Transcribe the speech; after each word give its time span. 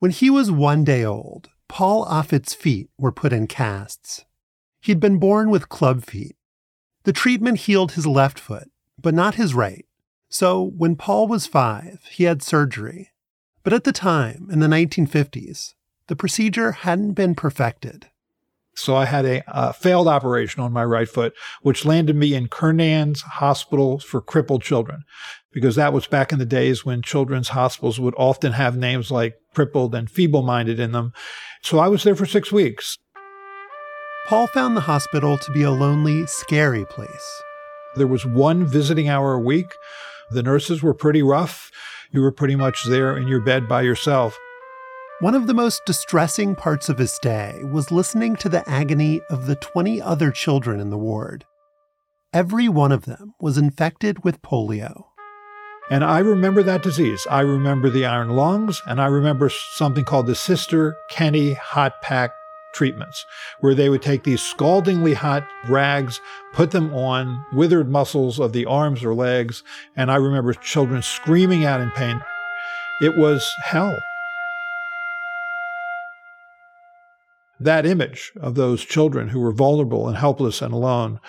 When 0.00 0.12
he 0.12 0.30
was 0.30 0.50
one 0.50 0.84
day 0.84 1.04
old, 1.04 1.48
Paul 1.66 2.04
Offit's 2.04 2.54
feet 2.54 2.88
were 2.98 3.10
put 3.10 3.32
in 3.32 3.48
casts. 3.48 4.24
He'd 4.80 5.00
been 5.00 5.18
born 5.18 5.50
with 5.50 5.68
club 5.68 6.04
feet. 6.04 6.36
The 7.02 7.12
treatment 7.12 7.60
healed 7.60 7.92
his 7.92 8.06
left 8.06 8.38
foot, 8.38 8.70
but 9.00 9.12
not 9.12 9.34
his 9.34 9.54
right. 9.54 9.86
So 10.28 10.62
when 10.62 10.94
Paul 10.94 11.26
was 11.26 11.48
five, 11.48 12.00
he 12.10 12.24
had 12.24 12.42
surgery. 12.42 13.10
But 13.64 13.72
at 13.72 13.82
the 13.82 13.92
time, 13.92 14.48
in 14.52 14.60
the 14.60 14.68
1950s, 14.68 15.74
the 16.06 16.16
procedure 16.16 16.72
hadn't 16.72 17.14
been 17.14 17.34
perfected. 17.34 18.08
So 18.78 18.94
I 18.94 19.06
had 19.06 19.24
a, 19.24 19.42
a, 19.48 19.72
failed 19.72 20.06
operation 20.06 20.62
on 20.62 20.72
my 20.72 20.84
right 20.84 21.08
foot, 21.08 21.34
which 21.62 21.84
landed 21.84 22.14
me 22.14 22.34
in 22.34 22.46
Kernan's 22.46 23.22
Hospital 23.22 23.98
for 23.98 24.20
Crippled 24.20 24.62
Children, 24.62 25.02
because 25.52 25.76
that 25.76 25.92
was 25.92 26.06
back 26.06 26.32
in 26.32 26.38
the 26.38 26.46
days 26.46 26.84
when 26.84 27.02
children's 27.02 27.48
hospitals 27.48 27.98
would 27.98 28.14
often 28.16 28.52
have 28.52 28.76
names 28.76 29.10
like 29.10 29.34
crippled 29.54 29.94
and 29.94 30.10
feeble 30.10 30.42
minded 30.42 30.78
in 30.78 30.92
them. 30.92 31.12
So 31.62 31.78
I 31.78 31.88
was 31.88 32.02
there 32.02 32.14
for 32.14 32.26
six 32.26 32.52
weeks. 32.52 32.98
Paul 34.26 34.46
found 34.46 34.76
the 34.76 34.82
hospital 34.82 35.38
to 35.38 35.52
be 35.52 35.62
a 35.62 35.70
lonely, 35.70 36.26
scary 36.26 36.84
place. 36.84 37.42
There 37.96 38.06
was 38.06 38.26
one 38.26 38.66
visiting 38.66 39.08
hour 39.08 39.32
a 39.32 39.40
week. 39.40 39.72
The 40.30 40.42
nurses 40.42 40.82
were 40.82 40.94
pretty 40.94 41.22
rough. 41.22 41.70
You 42.10 42.20
were 42.20 42.32
pretty 42.32 42.54
much 42.54 42.84
there 42.86 43.16
in 43.16 43.26
your 43.26 43.40
bed 43.40 43.66
by 43.66 43.82
yourself. 43.82 44.38
One 45.20 45.34
of 45.34 45.46
the 45.46 45.54
most 45.54 45.84
distressing 45.84 46.54
parts 46.54 46.88
of 46.88 46.98
his 46.98 47.12
stay 47.12 47.60
was 47.72 47.90
listening 47.90 48.36
to 48.36 48.48
the 48.48 48.68
agony 48.68 49.20
of 49.30 49.46
the 49.46 49.56
20 49.56 50.00
other 50.00 50.30
children 50.30 50.78
in 50.78 50.90
the 50.90 50.98
ward. 50.98 51.44
Every 52.32 52.68
one 52.68 52.92
of 52.92 53.06
them 53.06 53.34
was 53.40 53.58
infected 53.58 54.22
with 54.22 54.42
polio. 54.42 55.07
And 55.90 56.04
I 56.04 56.18
remember 56.18 56.62
that 56.62 56.82
disease. 56.82 57.26
I 57.30 57.40
remember 57.40 57.88
the 57.88 58.04
iron 58.04 58.30
lungs, 58.30 58.82
and 58.86 59.00
I 59.00 59.06
remember 59.06 59.48
something 59.48 60.04
called 60.04 60.26
the 60.26 60.34
Sister 60.34 60.96
Kenny 61.08 61.54
Hot 61.54 62.02
Pack 62.02 62.32
treatments, 62.74 63.24
where 63.60 63.74
they 63.74 63.88
would 63.88 64.02
take 64.02 64.24
these 64.24 64.42
scaldingly 64.42 65.14
hot 65.14 65.46
rags, 65.66 66.20
put 66.52 66.72
them 66.72 66.92
on 66.92 67.42
withered 67.54 67.88
muscles 67.88 68.38
of 68.38 68.52
the 68.52 68.66
arms 68.66 69.02
or 69.02 69.14
legs, 69.14 69.62
and 69.96 70.10
I 70.10 70.16
remember 70.16 70.52
children 70.52 71.00
screaming 71.00 71.64
out 71.64 71.80
in 71.80 71.90
pain. 71.92 72.22
It 73.00 73.16
was 73.16 73.50
hell. 73.64 73.98
that 77.60 77.86
image 77.86 78.32
of 78.40 78.54
those 78.54 78.84
children 78.84 79.28
who 79.28 79.40
were 79.40 79.52
vulnerable 79.52 80.06
and 80.06 80.16
helpless 80.16 80.62
and 80.62 80.72
alone 80.72 81.20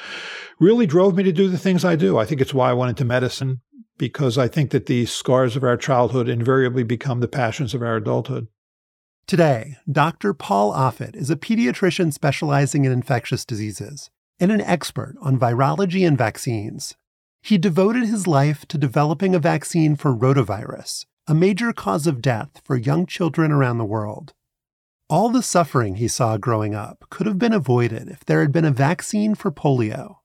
really 0.60 0.86
drove 0.86 1.16
me 1.16 1.24
to 1.24 1.32
do 1.32 1.50
the 1.50 1.58
things 1.58 1.84
I 1.84 1.96
do. 1.96 2.18
I 2.18 2.26
think 2.26 2.42
it's 2.42 2.54
why 2.54 2.70
I 2.70 2.74
went 2.74 2.90
into 2.90 3.06
medicine, 3.06 3.62
because 4.00 4.40
I 4.40 4.48
think 4.48 4.72
that 4.72 4.88
the 4.88 5.06
scars 5.06 5.56
of 5.56 5.64
our 5.64 5.78
childhood 5.78 6.28
invariably 6.28 6.82
become 6.84 7.20
the 7.20 7.28
passions 7.28 7.76
of 7.76 7.84
our 7.84 7.98
adulthood. 7.98 8.48
Today, 9.28 9.78
Dr. 9.92 10.34
Paul 10.34 10.74
Offit 10.74 11.16
is 11.16 11.30
a 11.30 11.36
pediatrician 11.36 12.12
specializing 12.12 12.86
in 12.86 12.92
infectious 12.92 13.46
diseases 13.46 14.10
and 14.40 14.52
an 14.52 14.62
expert 14.62 15.16
on 15.22 15.38
virology 15.38 16.08
and 16.08 16.18
vaccines. 16.18 16.96
He 17.44 17.60
devoted 17.60 18.06
his 18.06 18.26
life 18.26 18.66
to 18.70 18.78
developing 18.78 19.36
a 19.36 19.40
vaccine 19.40 19.96
for 19.96 20.16
rotavirus, 20.16 21.06
a 21.28 21.36
major 21.36 21.72
cause 21.74 22.08
of 22.08 22.24
death 22.24 22.62
for 22.64 22.76
young 22.76 23.06
children 23.06 23.52
around 23.52 23.78
the 23.78 23.86
world. 23.86 24.34
All 25.10 25.30
the 25.30 25.44
suffering 25.44 25.96
he 25.96 26.08
saw 26.08 26.38
growing 26.38 26.74
up 26.74 27.06
could 27.10 27.28
have 27.28 27.38
been 27.38 27.54
avoided 27.54 28.08
if 28.08 28.24
there 28.26 28.42
had 28.42 28.52
been 28.52 28.66
a 28.66 28.72
vaccine 28.72 29.36
for 29.36 29.52
polio. 29.52 30.19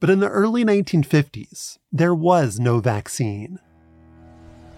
But 0.00 0.08
in 0.08 0.20
the 0.20 0.28
early 0.28 0.64
1950s, 0.64 1.76
there 1.92 2.14
was 2.14 2.58
no 2.58 2.80
vaccine. 2.80 3.58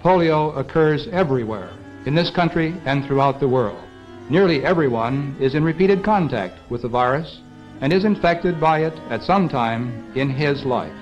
Polio 0.02 0.56
occurs 0.56 1.06
everywhere, 1.12 1.70
in 2.06 2.14
this 2.16 2.30
country 2.30 2.74
and 2.84 3.04
throughout 3.04 3.38
the 3.38 3.46
world. 3.46 3.80
Nearly 4.28 4.64
everyone 4.64 5.36
is 5.38 5.54
in 5.54 5.62
repeated 5.62 6.02
contact 6.02 6.58
with 6.70 6.82
the 6.82 6.88
virus 6.88 7.40
and 7.80 7.92
is 7.92 8.04
infected 8.04 8.60
by 8.60 8.80
it 8.80 8.94
at 9.10 9.22
some 9.22 9.48
time 9.48 10.12
in 10.16 10.28
his 10.28 10.64
life 10.64 11.01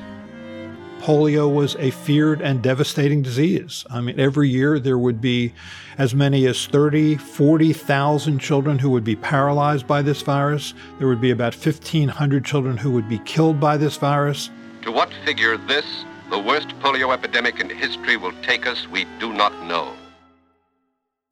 polio 1.00 1.52
was 1.52 1.76
a 1.76 1.90
feared 1.90 2.42
and 2.42 2.62
devastating 2.62 3.22
disease. 3.22 3.84
I 3.90 4.00
mean, 4.00 4.20
every 4.20 4.48
year 4.48 4.78
there 4.78 4.98
would 4.98 5.20
be 5.20 5.54
as 5.96 6.14
many 6.14 6.46
as 6.46 6.66
30, 6.66 7.16
40,000 7.16 8.38
children 8.38 8.78
who 8.78 8.90
would 8.90 9.02
be 9.02 9.16
paralyzed 9.16 9.86
by 9.86 10.02
this 10.02 10.22
virus. 10.22 10.74
There 10.98 11.08
would 11.08 11.20
be 11.20 11.30
about 11.30 11.54
1,500 11.54 12.44
children 12.44 12.76
who 12.76 12.90
would 12.92 13.08
be 13.08 13.18
killed 13.20 13.58
by 13.58 13.76
this 13.76 13.96
virus. 13.96 14.50
To 14.82 14.92
what 14.92 15.12
figure 15.24 15.56
this, 15.56 15.86
the 16.30 16.38
worst 16.38 16.68
polio 16.80 17.12
epidemic 17.12 17.60
in 17.60 17.70
history, 17.70 18.16
will 18.16 18.34
take 18.42 18.66
us, 18.66 18.86
we 18.88 19.06
do 19.18 19.32
not 19.32 19.52
know. 19.66 19.94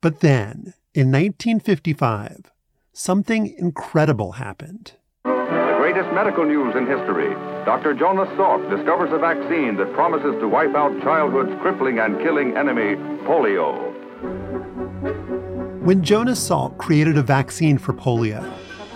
But 0.01 0.21
then, 0.21 0.75
in 0.95 1.13
1955, 1.13 2.51
something 2.93 3.55
incredible 3.59 4.33
happened 4.33 4.98
greatest 5.91 6.13
medical 6.13 6.45
news 6.45 6.77
in 6.77 6.87
history. 6.87 7.33
Dr. 7.65 7.95
Jonas 7.95 8.29
Salk 8.37 8.61
discovers 8.69 9.11
a 9.11 9.17
vaccine 9.17 9.75
that 9.79 9.91
promises 9.95 10.39
to 10.39 10.47
wipe 10.47 10.75
out 10.75 10.93
childhood's 11.01 11.59
crippling 11.63 11.99
and 11.99 12.19
killing 12.19 12.59
enemy, 12.59 12.95
polio. 13.25 13.73
When 15.83 16.05
Jonas 16.05 16.47
Salk 16.47 16.77
created 16.77 17.17
a 17.17 17.23
vaccine 17.23 17.79
for 17.79 17.95
polio, 17.95 18.47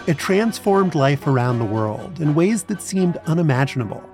it 0.07 0.19
transformed 0.19 0.95
life 0.95 1.27
around 1.27 1.61
the 1.61 1.65
world 1.65 2.21
in 2.21 2.35
ways 2.35 2.65
that 2.65 2.83
seemed 2.83 3.17
unimaginable. 3.25 4.05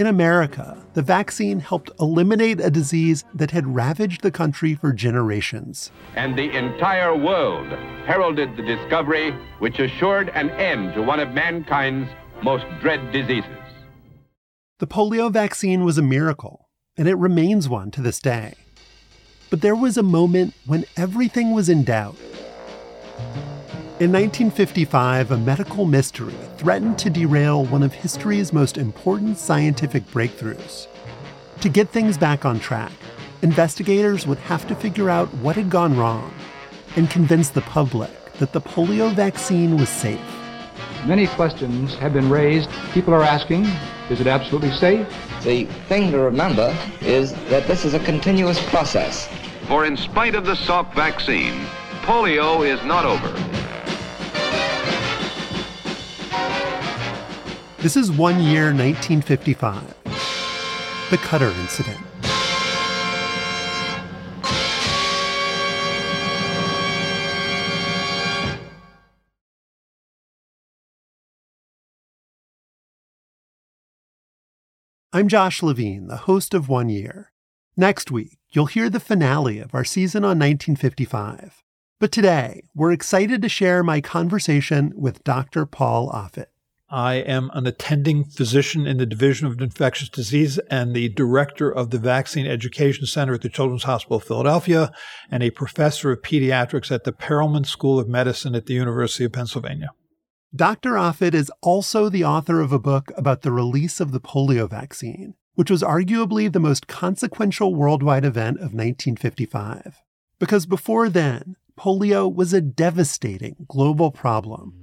In 0.00 0.06
America, 0.06 0.82
the 0.94 1.02
vaccine 1.02 1.60
helped 1.60 1.90
eliminate 2.00 2.58
a 2.58 2.70
disease 2.70 3.22
that 3.34 3.50
had 3.50 3.74
ravaged 3.74 4.22
the 4.22 4.30
country 4.30 4.74
for 4.74 4.94
generations. 4.94 5.90
And 6.16 6.38
the 6.38 6.56
entire 6.56 7.14
world 7.14 7.68
heralded 8.06 8.56
the 8.56 8.62
discovery 8.62 9.32
which 9.58 9.78
assured 9.78 10.30
an 10.30 10.48
end 10.52 10.94
to 10.94 11.02
one 11.02 11.20
of 11.20 11.34
mankind's 11.34 12.08
most 12.42 12.64
dread 12.80 13.12
diseases. 13.12 13.50
The 14.78 14.86
polio 14.86 15.30
vaccine 15.30 15.84
was 15.84 15.98
a 15.98 16.02
miracle, 16.02 16.70
and 16.96 17.06
it 17.06 17.16
remains 17.16 17.68
one 17.68 17.90
to 17.90 18.00
this 18.00 18.20
day. 18.20 18.54
But 19.50 19.60
there 19.60 19.76
was 19.76 19.98
a 19.98 20.02
moment 20.02 20.54
when 20.64 20.86
everything 20.96 21.52
was 21.52 21.68
in 21.68 21.84
doubt. 21.84 22.16
In 24.00 24.12
1955, 24.12 25.30
a 25.30 25.36
medical 25.36 25.84
mystery 25.84 26.32
threatened 26.56 26.98
to 27.00 27.10
derail 27.10 27.66
one 27.66 27.82
of 27.82 27.92
history's 27.92 28.50
most 28.50 28.78
important 28.78 29.36
scientific 29.36 30.06
breakthroughs. 30.06 30.86
To 31.60 31.68
get 31.68 31.90
things 31.90 32.16
back 32.16 32.46
on 32.46 32.60
track, 32.60 32.92
investigators 33.42 34.26
would 34.26 34.38
have 34.38 34.66
to 34.68 34.74
figure 34.74 35.10
out 35.10 35.28
what 35.34 35.54
had 35.54 35.68
gone 35.68 35.98
wrong 35.98 36.32
and 36.96 37.10
convince 37.10 37.50
the 37.50 37.60
public 37.60 38.10
that 38.38 38.54
the 38.54 38.62
polio 38.62 39.14
vaccine 39.14 39.76
was 39.76 39.90
safe. 39.90 40.18
Many 41.04 41.26
questions 41.26 41.94
have 41.96 42.14
been 42.14 42.30
raised. 42.30 42.70
People 42.94 43.12
are 43.12 43.22
asking, 43.22 43.66
is 44.08 44.18
it 44.18 44.26
absolutely 44.26 44.72
safe? 44.72 45.06
The 45.42 45.66
thing 45.90 46.10
to 46.12 46.20
remember 46.20 46.74
is 47.02 47.34
that 47.50 47.66
this 47.66 47.84
is 47.84 47.92
a 47.92 48.00
continuous 48.00 48.64
process. 48.70 49.28
For 49.68 49.84
in 49.84 49.94
spite 49.98 50.34
of 50.34 50.46
the 50.46 50.54
Salk 50.54 50.94
vaccine, 50.94 51.66
polio 52.06 52.66
is 52.66 52.82
not 52.86 53.04
over. 53.04 53.59
This 57.82 57.96
is 57.96 58.12
one 58.12 58.42
year 58.42 58.74
1955. 58.74 59.94
The 61.08 61.16
Cutter 61.16 61.48
Incident. 61.48 61.96
I'm 75.14 75.26
Josh 75.28 75.62
Levin, 75.62 76.08
the 76.08 76.18
host 76.18 76.52
of 76.52 76.68
One 76.68 76.90
Year. 76.90 77.32
Next 77.78 78.10
week, 78.10 78.36
you'll 78.50 78.66
hear 78.66 78.90
the 78.90 79.00
finale 79.00 79.58
of 79.58 79.74
our 79.74 79.84
season 79.84 80.22
on 80.22 80.38
1955. 80.38 81.62
But 81.98 82.12
today, 82.12 82.64
we're 82.74 82.92
excited 82.92 83.40
to 83.40 83.48
share 83.48 83.82
my 83.82 84.02
conversation 84.02 84.92
with 84.94 85.24
Dr. 85.24 85.64
Paul 85.64 86.10
Offit. 86.10 86.48
I 86.92 87.14
am 87.14 87.52
an 87.54 87.68
attending 87.68 88.24
physician 88.24 88.84
in 88.84 88.96
the 88.96 89.06
Division 89.06 89.46
of 89.46 89.60
Infectious 89.60 90.08
Disease 90.08 90.58
and 90.70 90.92
the 90.92 91.08
director 91.10 91.70
of 91.70 91.90
the 91.90 91.98
Vaccine 91.98 92.48
Education 92.48 93.06
Center 93.06 93.34
at 93.34 93.42
the 93.42 93.48
Children's 93.48 93.84
Hospital 93.84 94.16
of 94.16 94.24
Philadelphia 94.24 94.90
and 95.30 95.40
a 95.40 95.50
professor 95.50 96.10
of 96.10 96.22
pediatrics 96.22 96.90
at 96.90 97.04
the 97.04 97.12
Perelman 97.12 97.64
School 97.64 98.00
of 98.00 98.08
Medicine 98.08 98.56
at 98.56 98.66
the 98.66 98.74
University 98.74 99.24
of 99.24 99.32
Pennsylvania. 99.32 99.90
Dr. 100.54 100.94
Offit 100.94 101.32
is 101.32 101.52
also 101.62 102.08
the 102.08 102.24
author 102.24 102.60
of 102.60 102.72
a 102.72 102.78
book 102.80 103.12
about 103.16 103.42
the 103.42 103.52
release 103.52 104.00
of 104.00 104.10
the 104.10 104.20
polio 104.20 104.68
vaccine, 104.68 105.34
which 105.54 105.70
was 105.70 105.84
arguably 105.84 106.52
the 106.52 106.58
most 106.58 106.88
consequential 106.88 107.72
worldwide 107.72 108.24
event 108.24 108.56
of 108.56 108.74
1955. 108.74 110.00
Because 110.40 110.66
before 110.66 111.08
then, 111.08 111.54
polio 111.78 112.32
was 112.32 112.52
a 112.52 112.60
devastating 112.60 113.54
global 113.68 114.10
problem 114.10 114.79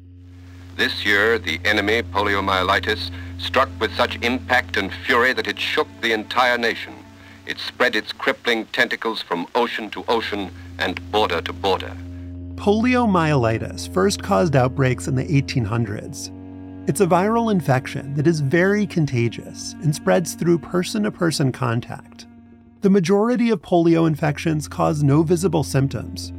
this 0.77 1.05
year, 1.05 1.39
the 1.39 1.59
enemy, 1.65 2.03
poliomyelitis, 2.03 3.11
struck 3.39 3.69
with 3.79 3.93
such 3.95 4.21
impact 4.21 4.77
and 4.77 4.91
fury 5.05 5.33
that 5.33 5.47
it 5.47 5.59
shook 5.59 5.87
the 6.01 6.13
entire 6.13 6.57
nation. 6.57 6.93
It 7.45 7.59
spread 7.59 7.95
its 7.95 8.13
crippling 8.13 8.65
tentacles 8.67 9.21
from 9.21 9.47
ocean 9.55 9.89
to 9.91 10.05
ocean 10.07 10.51
and 10.79 11.11
border 11.11 11.41
to 11.41 11.53
border. 11.53 11.95
Poliomyelitis 12.55 13.91
first 13.93 14.21
caused 14.21 14.55
outbreaks 14.55 15.07
in 15.07 15.15
the 15.15 15.25
1800s. 15.25 16.31
It's 16.89 17.01
a 17.01 17.07
viral 17.07 17.51
infection 17.51 18.13
that 18.15 18.27
is 18.27 18.39
very 18.39 18.87
contagious 18.87 19.73
and 19.83 19.93
spreads 19.93 20.35
through 20.35 20.59
person 20.59 21.03
to 21.03 21.11
person 21.11 21.51
contact. 21.51 22.27
The 22.81 22.89
majority 22.89 23.49
of 23.49 23.61
polio 23.61 24.07
infections 24.07 24.67
cause 24.67 25.03
no 25.03 25.23
visible 25.23 25.63
symptoms, 25.63 26.31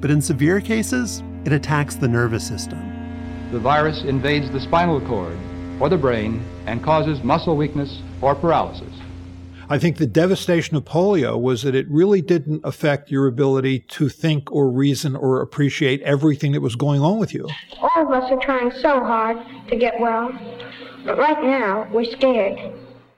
but 0.00 0.10
in 0.10 0.20
severe 0.20 0.60
cases, 0.60 1.22
it 1.44 1.52
attacks 1.52 1.94
the 1.94 2.08
nervous 2.08 2.46
system. 2.46 2.93
The 3.54 3.60
virus 3.60 4.02
invades 4.02 4.50
the 4.50 4.58
spinal 4.58 5.00
cord 5.00 5.38
or 5.78 5.88
the 5.88 5.96
brain 5.96 6.42
and 6.66 6.82
causes 6.82 7.22
muscle 7.22 7.56
weakness 7.56 8.02
or 8.20 8.34
paralysis. 8.34 8.92
I 9.68 9.78
think 9.78 9.98
the 9.98 10.08
devastation 10.08 10.76
of 10.76 10.84
polio 10.84 11.40
was 11.40 11.62
that 11.62 11.76
it 11.76 11.86
really 11.88 12.20
didn't 12.20 12.62
affect 12.64 13.12
your 13.12 13.28
ability 13.28 13.78
to 13.90 14.08
think 14.08 14.50
or 14.50 14.68
reason 14.68 15.14
or 15.14 15.40
appreciate 15.40 16.02
everything 16.02 16.50
that 16.50 16.62
was 16.62 16.74
going 16.74 17.00
on 17.00 17.20
with 17.20 17.32
you. 17.32 17.48
All 17.80 17.90
of 18.04 18.10
us 18.10 18.28
are 18.32 18.40
trying 18.40 18.72
so 18.82 18.98
hard 19.04 19.36
to 19.68 19.76
get 19.76 20.00
well, 20.00 20.36
but 21.06 21.16
right 21.16 21.40
now 21.40 21.88
we're 21.92 22.10
scared. 22.10 22.58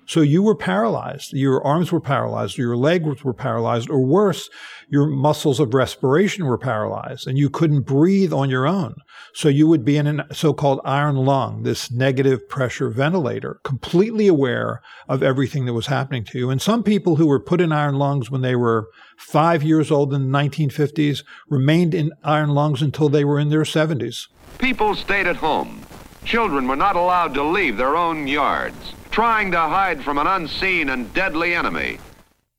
So 0.05 0.21
you 0.21 0.43
were 0.43 0.55
paralyzed. 0.55 1.33
Your 1.33 1.65
arms 1.65 1.91
were 1.91 2.01
paralyzed, 2.01 2.59
your 2.59 2.77
legs 2.77 3.25
were 3.25 3.33
paralyzed, 3.33 3.89
or 3.89 4.05
worse, 4.05 4.51
your 4.89 5.07
muscles 5.07 5.59
of 5.61 5.73
respiration 5.73 6.45
were 6.45 6.59
paralyzed 6.59 7.27
and 7.27 7.39
you 7.39 7.49
couldn't 7.49 7.87
breathe 7.87 8.35
on 8.35 8.51
your 8.51 8.67
own. 8.67 8.97
So 9.37 9.51
you 9.51 9.69
would 9.69 9.85
be 9.85 9.99
in 9.99 10.21
a 10.21 10.35
so-called 10.35 10.81
iron 10.83 11.17
lung, 11.17 11.63
this 11.63 11.91
negative 11.91 12.49
pressure 12.49 12.89
ventilator, 12.89 13.61
completely 13.65 14.29
aware 14.29 14.81
of 15.11 15.23
everything 15.23 15.67
that 15.67 15.75
was 15.75 15.89
happening 15.89 16.25
to 16.25 16.39
you. 16.39 16.49
And 16.49 16.63
some 16.63 16.83
people 16.83 17.17
who 17.17 17.27
were 17.27 17.39
put 17.39 17.61
in 17.61 17.71
iron 17.71 17.97
lungs 17.97 18.31
when 18.31 18.41
they 18.41 18.57
were 18.57 18.89
five 19.19 19.63
years 19.63 19.91
old 19.91 20.15
in 20.15 20.33
the 20.33 20.39
1950s 20.39 21.23
remained 21.51 21.93
in 21.93 22.13
iron 22.25 22.49
lungs 22.49 22.81
until 22.81 23.11
they 23.11 23.27
were 23.27 23.39
in 23.39 23.51
their 23.51 23.65
70s. 23.65 24.29
People 24.57 24.95
stayed 24.95 25.27
at 25.27 25.37
home. 25.37 25.83
Children 26.25 26.67
were 26.67 26.75
not 26.75 26.97
allowed 26.97 27.35
to 27.35 27.43
leave 27.43 27.77
their 27.77 27.95
own 27.95 28.27
yards 28.27 28.95
trying 29.11 29.51
to 29.51 29.61
hide 29.61 30.03
from 30.03 30.17
an 30.17 30.27
unseen 30.27 30.89
and 30.89 31.13
deadly 31.13 31.55
enemy. 31.55 31.99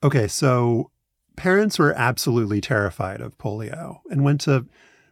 Okay, 0.03 0.27
so 0.27 0.91
parents 1.35 1.79
were 1.79 1.94
absolutely 1.94 2.62
terrified 2.62 3.19
of 3.19 3.35
polio 3.39 4.01
and 4.12 4.24
went 4.24 4.41
to 4.41 4.68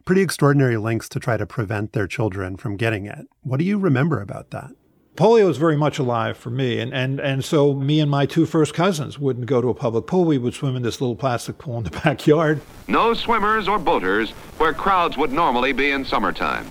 pretty 0.06 0.22
extraordinary 0.22 0.78
lengths 0.78 1.10
to 1.10 1.20
try 1.20 1.36
to 1.36 1.44
prevent 1.44 1.92
their 1.92 2.06
children 2.06 2.56
from 2.56 2.76
getting 2.76 3.04
it. 3.04 3.26
What 3.42 3.58
do 3.58 3.64
you 3.64 3.76
remember 3.76 4.22
about 4.22 4.50
that? 4.52 4.70
polio 5.16 5.48
is 5.48 5.56
very 5.56 5.76
much 5.76 5.98
alive 5.98 6.36
for 6.36 6.50
me. 6.50 6.78
And, 6.78 6.94
and, 6.94 7.18
and 7.18 7.44
so 7.44 7.74
me 7.74 8.00
and 8.00 8.10
my 8.10 8.26
two 8.26 8.46
first 8.46 8.74
cousins 8.74 9.18
wouldn't 9.18 9.46
go 9.46 9.60
to 9.60 9.68
a 9.68 9.74
public 9.74 10.06
pool. 10.06 10.24
We 10.24 10.38
would 10.38 10.54
swim 10.54 10.76
in 10.76 10.82
this 10.82 11.00
little 11.00 11.16
plastic 11.16 11.58
pool 11.58 11.78
in 11.78 11.84
the 11.84 11.90
backyard. 12.04 12.60
No 12.86 13.14
swimmers 13.14 13.66
or 13.66 13.78
boaters 13.78 14.30
where 14.58 14.72
crowds 14.72 15.16
would 15.16 15.32
normally 15.32 15.72
be 15.72 15.90
in 15.90 16.04
summertime. 16.04 16.66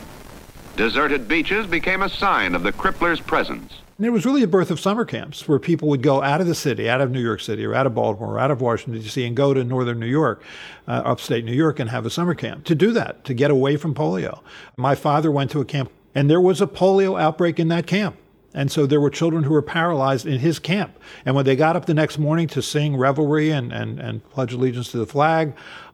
Deserted 0.77 1.27
beaches 1.27 1.65
became 1.67 2.03
a 2.03 2.09
sign 2.09 2.55
of 2.55 2.63
the 2.63 2.71
crippler's 2.71 3.19
presence. 3.19 3.73
And 3.97 4.05
it 4.05 4.09
was 4.09 4.25
really 4.25 4.41
the 4.41 4.47
birth 4.47 4.71
of 4.71 4.79
summer 4.79 5.05
camps 5.05 5.47
where 5.47 5.57
people 5.57 5.87
would 5.87 6.01
go 6.01 6.21
out 6.21 6.41
of 6.41 6.47
the 6.47 6.55
city, 6.55 6.89
out 6.89 6.99
of 6.99 7.11
New 7.11 7.21
York 7.21 7.39
City 7.39 7.65
or 7.65 7.73
out 7.73 7.87
of 7.87 7.95
Baltimore 7.95 8.35
or 8.35 8.39
out 8.39 8.51
of 8.51 8.59
Washington, 8.59 9.01
D.C., 9.01 9.25
and 9.25 9.37
go 9.37 9.53
to 9.53 9.63
northern 9.63 10.01
New 10.01 10.05
York, 10.05 10.43
uh, 10.85 11.01
upstate 11.05 11.45
New 11.45 11.53
York, 11.53 11.79
and 11.79 11.89
have 11.89 12.05
a 12.05 12.09
summer 12.09 12.35
camp 12.35 12.65
to 12.65 12.75
do 12.75 12.91
that, 12.91 13.23
to 13.23 13.33
get 13.33 13.51
away 13.51 13.77
from 13.77 13.93
polio. 13.93 14.41
My 14.75 14.95
father 14.95 15.31
went 15.31 15.49
to 15.51 15.61
a 15.61 15.65
camp, 15.65 15.91
and 16.13 16.29
there 16.29 16.41
was 16.41 16.59
a 16.59 16.67
polio 16.67 17.19
outbreak 17.19 17.57
in 17.57 17.69
that 17.69 17.87
camp. 17.87 18.17
And 18.53 18.69
so 18.69 18.85
there 18.85 18.99
were 18.99 19.09
children 19.09 19.43
who 19.43 19.53
were 19.53 19.61
paralyzed 19.61 20.25
in 20.25 20.39
his 20.39 20.59
camp. 20.59 20.97
And 21.25 21.35
when 21.35 21.45
they 21.45 21.55
got 21.55 21.77
up 21.77 21.85
the 21.85 21.93
next 21.93 22.17
morning 22.17 22.47
to 22.49 22.61
sing 22.61 22.97
revelry 22.97 23.49
and, 23.49 23.71
and, 23.71 23.99
and 23.99 24.29
pledge 24.29 24.53
allegiance 24.53 24.91
to 24.91 24.97
the 24.97 25.05
flag, 25.05 25.53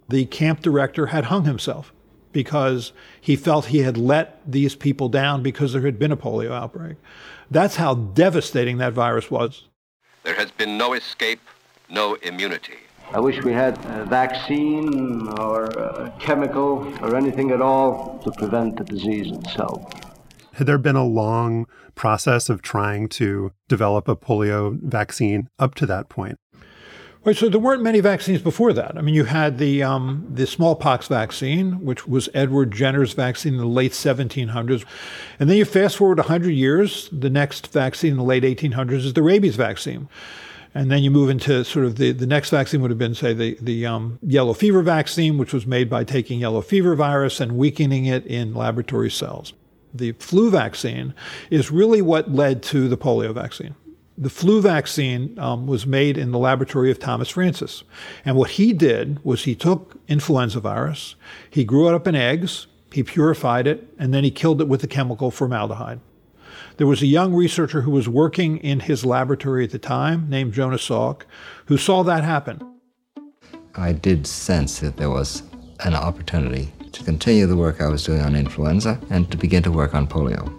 the 0.10 0.26
camp 0.26 0.62
director 0.62 1.08
had 1.08 1.26
hung 1.26 1.46
himself 1.46 1.92
because 2.32 2.94
he 3.20 3.36
felt 3.36 3.66
he 3.66 3.80
had 3.80 3.98
let 3.98 4.40
these 4.50 4.76
people 4.76 5.10
down 5.10 5.44
because 5.44 5.74
there 5.74 5.82
had 5.82 6.00
been 6.00 6.12
a 6.12 6.18
polio 6.18 6.52
outbreak. 6.52 6.98
That's 7.52 7.76
how 7.76 7.96
devastating 7.96 8.78
that 8.78 8.94
virus 8.94 9.30
was. 9.30 9.68
There 10.24 10.36
has 10.36 10.52
been 10.52 10.78
no 10.78 10.94
escape, 10.94 11.42
no 11.90 12.16
immunity. 12.16 12.78
I 13.14 13.20
wish 13.20 13.44
we 13.44 13.52
had 13.52 13.78
a 13.88 14.06
vaccine 14.06 15.28
or 15.38 15.66
a 15.66 16.14
chemical 16.18 16.88
or 17.02 17.18
anything 17.18 17.52
at 17.52 17.60
all 17.62 18.20
to 18.24 18.32
prevent 18.32 18.78
the 18.78 18.86
disease 18.86 19.30
itself. 19.34 19.84
Had 20.54 20.66
there 20.66 20.78
been 20.78 20.96
a 20.96 21.06
long 21.06 21.66
process 21.94 22.48
of 22.48 22.62
trying 22.62 23.10
to 23.10 23.52
develop 23.68 24.08
a 24.08 24.16
polio 24.16 24.80
vaccine 24.82 25.50
up 25.60 25.76
to 25.76 25.86
that 25.88 26.08
point? 26.08 26.38
Right, 27.24 27.38
so 27.38 27.50
there 27.50 27.60
weren't 27.60 27.84
many 27.84 28.00
vaccines 28.00 28.42
before 28.42 28.74
that. 28.74 28.98
I 28.98 29.02
mean, 29.02 29.14
you 29.14 29.26
had 29.26 29.60
the 29.60 29.84
um, 29.84 30.26
the 30.28 30.48
smallpox 30.48 31.08
vaccine, 31.08 31.86
which 31.86 32.08
was 32.08 32.30
Edward 32.34 32.72
Jenner's 32.72 33.14
vaccine 33.14 33.54
in 33.54 33.60
the 33.60 33.68
late 33.68 33.92
1700s, 33.92 34.84
and 35.40 35.48
then 35.48 35.56
you 35.56 35.66
fast 35.66 35.98
forward 35.98 36.18
100 36.18 36.50
years. 36.50 37.10
The 37.12 37.30
next 37.30 37.68
vaccine 37.68 38.14
in 38.14 38.18
the 38.18 38.24
late 38.24 38.42
1800s 38.42 39.06
is 39.06 39.14
the 39.14 39.22
rabies 39.22 39.56
vaccine, 39.56 40.10
and 40.74 40.90
then 40.90 41.04
you 41.04 41.12
move 41.12 41.30
into 41.30 41.64
sort 41.64 41.86
of 41.86 41.98
the, 41.98 42.12
the 42.12 42.26
next 42.26 42.50
vaccine 42.50 42.82
would 42.82 42.90
have 42.90 42.98
been 42.98 43.14
say 43.14 43.36
the 43.36 43.56
the 43.62 43.86
um, 43.86 44.18
yellow 44.24 44.56
fever 44.56 44.82
vaccine, 44.82 45.38
which 45.38 45.54
was 45.54 45.68
made 45.68 45.92
by 45.92 46.04
taking 46.04 46.40
yellow 46.40 46.62
fever 46.62 46.96
virus 46.96 47.40
and 47.40 47.56
weakening 47.56 48.06
it 48.06 48.26
in 48.26 48.56
laboratory 48.56 49.12
cells. 49.12 49.54
The 49.94 50.14
flu 50.14 50.50
vaccine 50.50 51.14
is 51.52 51.70
really 51.70 52.02
what 52.02 52.32
led 52.32 52.64
to 52.64 52.88
the 52.88 52.98
polio 52.98 53.32
vaccine 53.32 53.76
the 54.22 54.30
flu 54.30 54.62
vaccine 54.62 55.38
um, 55.40 55.66
was 55.66 55.88
made 55.88 56.16
in 56.16 56.30
the 56.30 56.38
laboratory 56.38 56.92
of 56.92 57.00
Thomas 57.00 57.30
Francis. 57.30 57.84
And 58.24 58.36
what 58.36 58.52
he 58.52 58.72
did 58.72 59.20
was 59.26 59.44
he 59.44 59.56
took 59.56 59.98
influenza 60.08 60.60
virus, 60.60 61.16
he 61.50 61.66
grew 61.66 61.90
it 61.90 61.96
up 61.96 62.08
in 62.08 62.14
eggs, 62.14 62.68
he 62.94 63.02
purified 63.02 63.66
it, 63.66 63.92
and 63.98 64.14
then 64.14 64.24
he 64.24 64.30
killed 64.30 64.62
it 64.62 64.68
with 64.68 64.82
the 64.82 64.88
chemical 64.88 65.32
formaldehyde. 65.32 66.00
There 66.78 66.86
was 66.86 67.02
a 67.02 67.08
young 67.08 67.34
researcher 67.34 67.82
who 67.82 67.90
was 67.90 68.08
working 68.08 68.58
in 68.58 68.82
his 68.82 69.04
laboratory 69.04 69.64
at 69.64 69.72
the 69.72 69.80
time 69.80 70.30
named 70.30 70.54
Jonas 70.54 70.88
Salk 70.88 71.24
who 71.66 71.78
saw 71.78 72.04
that 72.04 72.24
happen. 72.24 72.62
I 73.74 73.92
did 73.92 74.28
sense 74.28 74.80
that 74.82 74.98
there 74.98 75.10
was 75.10 75.42
an 75.80 75.96
opportunity 75.96 76.72
to 76.92 77.04
continue 77.04 77.48
the 77.48 77.56
work 77.56 77.82
I 77.82 77.88
was 77.88 78.04
doing 78.04 78.22
on 78.22 78.36
influenza 78.36 79.00
and 79.10 79.32
to 79.32 79.38
begin 79.38 79.64
to 79.64 79.72
work 79.72 79.96
on 79.96 80.06
polio. 80.06 80.54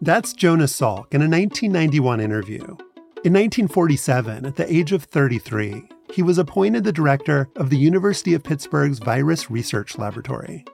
That's 0.00 0.32
Jonas 0.32 0.72
Salk 0.72 1.14
in 1.14 1.22
a 1.22 1.28
1991 1.28 2.20
interview. 2.20 2.76
In 3.26 3.32
1947, 3.32 4.46
at 4.46 4.54
the 4.54 4.72
age 4.72 4.92
of 4.92 5.02
33, 5.02 5.82
he 6.12 6.22
was 6.22 6.38
appointed 6.38 6.84
the 6.84 6.92
director 6.92 7.48
of 7.56 7.70
the 7.70 7.76
University 7.76 8.34
of 8.34 8.44
Pittsburgh's 8.44 9.00
Virus 9.00 9.50
Research 9.50 9.98
Laboratory. 9.98 10.64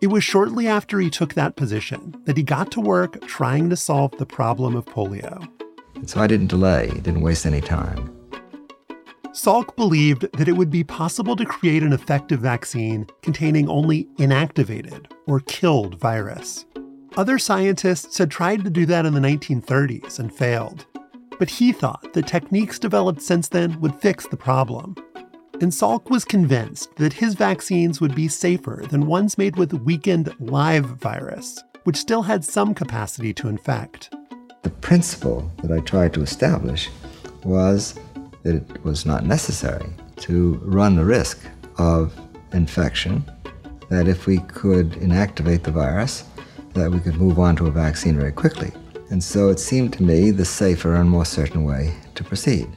It 0.00 0.06
was 0.06 0.22
shortly 0.22 0.68
after 0.68 1.00
he 1.00 1.10
took 1.10 1.34
that 1.34 1.56
position 1.56 2.14
that 2.24 2.36
he 2.36 2.44
got 2.44 2.70
to 2.70 2.80
work 2.80 3.20
trying 3.26 3.68
to 3.70 3.76
solve 3.76 4.16
the 4.16 4.26
problem 4.26 4.76
of 4.76 4.84
polio. 4.84 5.44
so 6.06 6.20
I 6.20 6.28
didn't 6.28 6.46
delay, 6.46 6.86
didn't 7.02 7.22
waste 7.22 7.44
any 7.44 7.60
time. 7.60 8.16
Salk 9.32 9.74
believed 9.74 10.30
that 10.34 10.46
it 10.46 10.56
would 10.56 10.70
be 10.70 10.84
possible 10.84 11.34
to 11.34 11.44
create 11.44 11.82
an 11.82 11.92
effective 11.92 12.38
vaccine 12.38 13.08
containing 13.22 13.68
only 13.68 14.04
inactivated 14.18 15.10
or 15.26 15.40
killed 15.40 15.98
virus. 15.98 16.64
Other 17.16 17.38
scientists 17.38 18.18
had 18.18 18.30
tried 18.30 18.62
to 18.62 18.70
do 18.70 18.86
that 18.86 19.04
in 19.04 19.14
the 19.14 19.20
1930s 19.20 20.20
and 20.20 20.32
failed. 20.32 20.86
But 21.38 21.50
he 21.50 21.72
thought 21.72 22.12
the 22.12 22.22
techniques 22.22 22.78
developed 22.78 23.22
since 23.22 23.48
then 23.48 23.80
would 23.80 24.00
fix 24.00 24.26
the 24.26 24.36
problem. 24.36 24.96
And 25.60 25.72
Salk 25.72 26.10
was 26.10 26.24
convinced 26.24 26.94
that 26.96 27.12
his 27.12 27.34
vaccines 27.34 28.00
would 28.00 28.14
be 28.14 28.28
safer 28.28 28.84
than 28.88 29.06
ones 29.06 29.38
made 29.38 29.56
with 29.56 29.72
weakened 29.72 30.34
live 30.40 30.84
virus, 30.84 31.62
which 31.84 31.96
still 31.96 32.22
had 32.22 32.44
some 32.44 32.74
capacity 32.74 33.32
to 33.34 33.48
infect. 33.48 34.14
The 34.62 34.70
principle 34.70 35.50
that 35.62 35.72
I 35.72 35.80
tried 35.80 36.12
to 36.14 36.22
establish 36.22 36.90
was 37.44 37.98
that 38.42 38.56
it 38.56 38.84
was 38.84 39.06
not 39.06 39.24
necessary 39.24 39.88
to 40.16 40.54
run 40.64 40.96
the 40.96 41.04
risk 41.04 41.40
of 41.78 42.18
infection, 42.52 43.24
that 43.88 44.08
if 44.08 44.26
we 44.26 44.38
could 44.38 44.90
inactivate 44.92 45.62
the 45.62 45.70
virus, 45.70 46.24
that 46.74 46.90
we 46.90 47.00
could 47.00 47.16
move 47.16 47.38
on 47.38 47.56
to 47.56 47.66
a 47.66 47.70
vaccine 47.70 48.16
very 48.16 48.32
quickly. 48.32 48.72
And 49.10 49.22
so 49.22 49.48
it 49.48 49.58
seemed 49.58 49.92
to 49.94 50.02
me 50.02 50.30
the 50.30 50.44
safer 50.44 50.94
and 50.94 51.08
more 51.08 51.24
certain 51.24 51.64
way 51.64 51.94
to 52.14 52.24
proceed. 52.24 52.68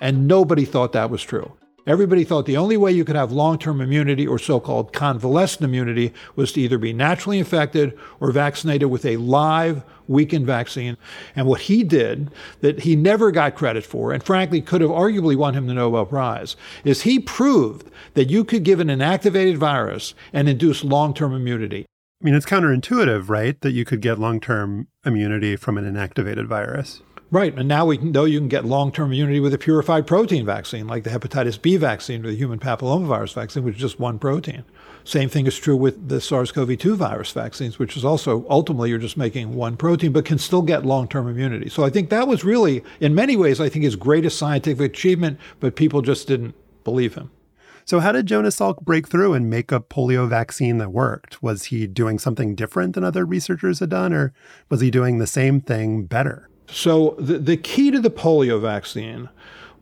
And 0.00 0.28
nobody 0.28 0.64
thought 0.64 0.92
that 0.92 1.10
was 1.10 1.22
true. 1.22 1.52
Everybody 1.86 2.24
thought 2.24 2.46
the 2.46 2.56
only 2.56 2.78
way 2.78 2.92
you 2.92 3.04
could 3.04 3.16
have 3.16 3.30
long 3.30 3.58
term 3.58 3.82
immunity 3.82 4.26
or 4.26 4.38
so 4.38 4.58
called 4.58 4.94
convalescent 4.94 5.64
immunity 5.64 6.14
was 6.34 6.52
to 6.52 6.62
either 6.62 6.78
be 6.78 6.94
naturally 6.94 7.38
infected 7.38 7.98
or 8.20 8.32
vaccinated 8.32 8.88
with 8.88 9.04
a 9.04 9.18
live, 9.18 9.84
weakened 10.08 10.46
vaccine. 10.46 10.96
And 11.36 11.46
what 11.46 11.62
he 11.62 11.84
did, 11.84 12.30
that 12.62 12.80
he 12.80 12.96
never 12.96 13.30
got 13.30 13.54
credit 13.54 13.84
for, 13.84 14.12
and 14.12 14.22
frankly 14.22 14.62
could 14.62 14.80
have 14.80 14.90
arguably 14.90 15.36
won 15.36 15.52
him 15.52 15.66
the 15.66 15.74
Nobel 15.74 16.06
Prize, 16.06 16.56
is 16.84 17.02
he 17.02 17.18
proved 17.18 17.90
that 18.14 18.30
you 18.30 18.44
could 18.44 18.62
give 18.62 18.80
an 18.80 18.88
inactivated 18.88 19.58
virus 19.58 20.14
and 20.32 20.48
induce 20.48 20.84
long 20.84 21.12
term 21.12 21.34
immunity. 21.34 21.84
I 22.24 22.26
mean, 22.26 22.36
it's 22.36 22.46
counterintuitive, 22.46 23.28
right? 23.28 23.60
That 23.60 23.72
you 23.72 23.84
could 23.84 24.00
get 24.00 24.18
long 24.18 24.40
term 24.40 24.88
immunity 25.04 25.56
from 25.56 25.76
an 25.76 25.84
inactivated 25.84 26.46
virus. 26.46 27.02
Right. 27.30 27.54
And 27.54 27.68
now 27.68 27.84
we 27.84 27.98
know 27.98 28.24
you 28.24 28.38
can 28.38 28.48
get 28.48 28.64
long 28.64 28.92
term 28.92 29.12
immunity 29.12 29.40
with 29.40 29.52
a 29.52 29.58
purified 29.58 30.06
protein 30.06 30.46
vaccine, 30.46 30.86
like 30.86 31.04
the 31.04 31.10
hepatitis 31.10 31.60
B 31.60 31.76
vaccine 31.76 32.24
or 32.24 32.30
the 32.30 32.36
human 32.36 32.58
papillomavirus 32.58 33.34
vaccine, 33.34 33.62
which 33.62 33.74
is 33.74 33.80
just 33.80 34.00
one 34.00 34.18
protein. 34.18 34.64
Same 35.04 35.28
thing 35.28 35.46
is 35.46 35.58
true 35.58 35.76
with 35.76 36.08
the 36.08 36.18
SARS 36.18 36.50
CoV 36.50 36.78
2 36.78 36.96
virus 36.96 37.30
vaccines, 37.30 37.78
which 37.78 37.94
is 37.94 38.06
also 38.06 38.46
ultimately 38.48 38.88
you're 38.88 38.98
just 38.98 39.18
making 39.18 39.54
one 39.54 39.76
protein, 39.76 40.10
but 40.10 40.24
can 40.24 40.38
still 40.38 40.62
get 40.62 40.86
long 40.86 41.06
term 41.06 41.28
immunity. 41.28 41.68
So 41.68 41.84
I 41.84 41.90
think 41.90 42.08
that 42.08 42.26
was 42.26 42.42
really, 42.42 42.82
in 43.00 43.14
many 43.14 43.36
ways, 43.36 43.60
I 43.60 43.68
think 43.68 43.84
his 43.84 43.96
greatest 43.96 44.38
scientific 44.38 44.92
achievement, 44.92 45.38
but 45.60 45.76
people 45.76 46.00
just 46.00 46.26
didn't 46.26 46.54
believe 46.84 47.16
him. 47.16 47.30
So, 47.86 48.00
how 48.00 48.12
did 48.12 48.24
Jonas 48.26 48.56
Salk 48.58 48.80
break 48.80 49.08
through 49.08 49.34
and 49.34 49.50
make 49.50 49.70
a 49.70 49.78
polio 49.78 50.26
vaccine 50.26 50.78
that 50.78 50.90
worked? 50.90 51.42
Was 51.42 51.64
he 51.64 51.86
doing 51.86 52.18
something 52.18 52.54
different 52.54 52.94
than 52.94 53.04
other 53.04 53.26
researchers 53.26 53.80
had 53.80 53.90
done, 53.90 54.14
or 54.14 54.32
was 54.70 54.80
he 54.80 54.90
doing 54.90 55.18
the 55.18 55.26
same 55.26 55.60
thing 55.60 56.04
better? 56.06 56.48
So, 56.66 57.14
the, 57.18 57.38
the 57.38 57.58
key 57.58 57.90
to 57.90 58.00
the 58.00 58.10
polio 58.10 58.58
vaccine 58.58 59.28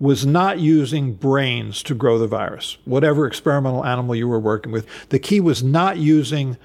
was 0.00 0.26
not 0.26 0.58
using 0.58 1.14
brains 1.14 1.80
to 1.84 1.94
grow 1.94 2.18
the 2.18 2.26
virus, 2.26 2.76
whatever 2.86 3.24
experimental 3.24 3.86
animal 3.86 4.16
you 4.16 4.26
were 4.26 4.40
working 4.40 4.72
with. 4.72 4.84
The 5.10 5.20
key 5.20 5.38
was 5.38 5.62
not 5.62 5.98
using 5.98 6.56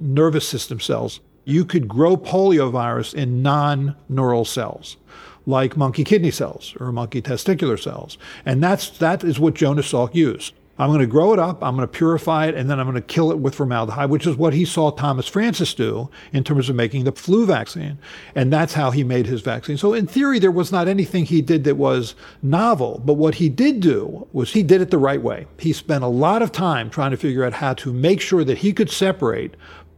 nervous 0.00 0.48
system 0.48 0.78
cells. 0.78 1.18
You 1.44 1.64
could 1.64 1.88
grow 1.88 2.16
polio 2.16 2.70
virus 2.70 3.12
in 3.12 3.42
non 3.42 3.96
neural 4.08 4.44
cells 4.44 4.96
like 5.44 5.76
monkey 5.76 6.04
kidney 6.04 6.30
cells 6.30 6.74
or 6.78 6.92
monkey 6.92 7.20
testicular 7.20 7.82
cells. 7.82 8.16
And 8.46 8.62
that's 8.62 8.90
that 8.98 9.24
is 9.24 9.40
what 9.40 9.54
Jonas 9.54 9.90
Salk 9.92 10.14
used. 10.14 10.54
I'm 10.76 10.88
going 10.88 11.00
to 11.00 11.06
grow 11.06 11.32
it 11.32 11.38
up, 11.38 11.62
I'm 11.62 11.76
going 11.76 11.86
to 11.86 11.92
purify 11.92 12.46
it, 12.46 12.56
and 12.56 12.68
then 12.68 12.80
I'm 12.80 12.86
going 12.86 13.00
to 13.00 13.00
kill 13.00 13.30
it 13.30 13.38
with 13.38 13.54
formaldehyde, 13.54 14.10
which 14.10 14.26
is 14.26 14.36
what 14.36 14.52
he 14.52 14.64
saw 14.64 14.90
Thomas 14.90 15.28
Francis 15.28 15.72
do 15.72 16.10
in 16.32 16.42
terms 16.42 16.68
of 16.68 16.74
making 16.74 17.04
the 17.04 17.12
flu 17.12 17.46
vaccine. 17.46 17.98
And 18.34 18.52
that's 18.52 18.74
how 18.74 18.90
he 18.90 19.04
made 19.04 19.26
his 19.26 19.40
vaccine. 19.40 19.76
So, 19.76 19.94
in 19.94 20.08
theory, 20.08 20.40
there 20.40 20.50
was 20.50 20.72
not 20.72 20.88
anything 20.88 21.26
he 21.26 21.42
did 21.42 21.62
that 21.64 21.76
was 21.76 22.16
novel. 22.42 23.00
But 23.04 23.14
what 23.14 23.36
he 23.36 23.48
did 23.48 23.78
do 23.80 24.26
was 24.32 24.52
he 24.52 24.64
did 24.64 24.80
it 24.80 24.90
the 24.90 24.98
right 24.98 25.22
way. 25.22 25.46
He 25.58 25.72
spent 25.72 26.02
a 26.02 26.08
lot 26.08 26.42
of 26.42 26.50
time 26.50 26.90
trying 26.90 27.12
to 27.12 27.16
figure 27.16 27.44
out 27.44 27.52
how 27.52 27.74
to 27.74 27.92
make 27.92 28.20
sure 28.20 28.42
that 28.42 28.58
he 28.58 28.72
could 28.72 28.90
separate 28.90 29.54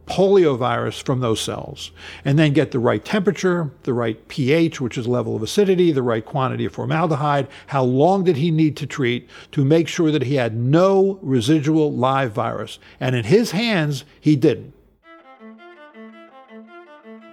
poliovirus 0.07 1.03
from 1.03 1.19
those 1.19 1.39
cells 1.39 1.91
and 2.25 2.39
then 2.39 2.53
get 2.53 2.71
the 2.71 2.79
right 2.79 3.03
temperature, 3.03 3.71
the 3.83 3.93
right 3.93 4.27
pH, 4.27 4.81
which 4.81 4.97
is 4.97 5.07
level 5.07 5.35
of 5.35 5.43
acidity, 5.43 5.91
the 5.91 6.01
right 6.01 6.25
quantity 6.25 6.65
of 6.65 6.73
formaldehyde. 6.73 7.47
How 7.67 7.83
long 7.83 8.23
did 8.23 8.37
he 8.37 8.49
need 8.49 8.75
to 8.77 8.87
treat 8.87 9.29
to 9.51 9.63
make 9.63 9.87
sure 9.87 10.11
that 10.11 10.23
he 10.23 10.35
had 10.35 10.55
no 10.55 11.19
residual 11.21 11.91
live 11.91 12.31
virus? 12.31 12.79
And 12.99 13.15
in 13.15 13.25
his 13.25 13.51
hands, 13.51 14.05
he 14.19 14.35
didn't. 14.35 14.73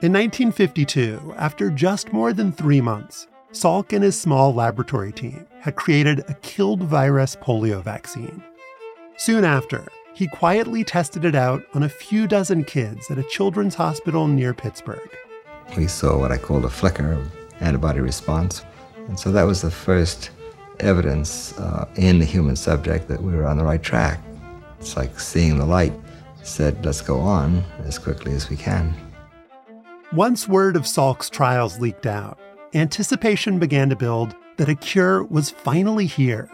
In 0.02 0.12
1952, 0.12 1.34
after 1.38 1.70
just 1.70 2.12
more 2.12 2.34
than 2.34 2.52
three 2.52 2.80
months, 2.80 3.26
Salk 3.52 3.92
and 3.92 4.04
his 4.04 4.20
small 4.20 4.52
laboratory 4.52 5.12
team 5.12 5.46
had 5.60 5.76
created 5.76 6.24
a 6.28 6.34
killed 6.34 6.82
virus 6.82 7.36
polio 7.36 7.82
vaccine. 7.82 8.42
Soon 9.16 9.44
after, 9.44 9.86
he 10.14 10.28
quietly 10.28 10.84
tested 10.84 11.24
it 11.24 11.34
out 11.34 11.64
on 11.74 11.82
a 11.82 11.88
few 11.88 12.26
dozen 12.26 12.64
kids 12.64 13.10
at 13.10 13.18
a 13.18 13.24
children's 13.24 13.74
hospital 13.74 14.28
near 14.28 14.54
Pittsburgh. 14.54 15.10
We 15.76 15.88
saw 15.88 16.18
what 16.18 16.30
I 16.30 16.38
called 16.38 16.64
a 16.64 16.70
flicker 16.70 17.12
of 17.12 17.32
antibody 17.60 18.00
response. 18.00 18.64
And 19.08 19.18
so 19.18 19.32
that 19.32 19.42
was 19.42 19.60
the 19.60 19.70
first 19.70 20.30
evidence 20.80 21.58
uh, 21.58 21.88
in 21.96 22.18
the 22.18 22.24
human 22.24 22.56
subject 22.56 23.08
that 23.08 23.22
we 23.22 23.34
were 23.34 23.46
on 23.46 23.58
the 23.58 23.64
right 23.64 23.82
track. 23.82 24.20
It's 24.78 24.96
like 24.96 25.18
seeing 25.18 25.58
the 25.58 25.66
light, 25.66 25.92
said, 26.42 26.84
let's 26.84 27.00
go 27.00 27.18
on 27.18 27.64
as 27.84 27.98
quickly 27.98 28.32
as 28.32 28.48
we 28.48 28.56
can. 28.56 28.94
Once 30.12 30.46
word 30.46 30.76
of 30.76 30.86
Salk's 30.86 31.28
trials 31.28 31.80
leaked 31.80 32.06
out, 32.06 32.38
anticipation 32.72 33.58
began 33.58 33.88
to 33.88 33.96
build 33.96 34.34
that 34.58 34.68
a 34.68 34.74
cure 34.74 35.24
was 35.24 35.50
finally 35.50 36.06
here. 36.06 36.48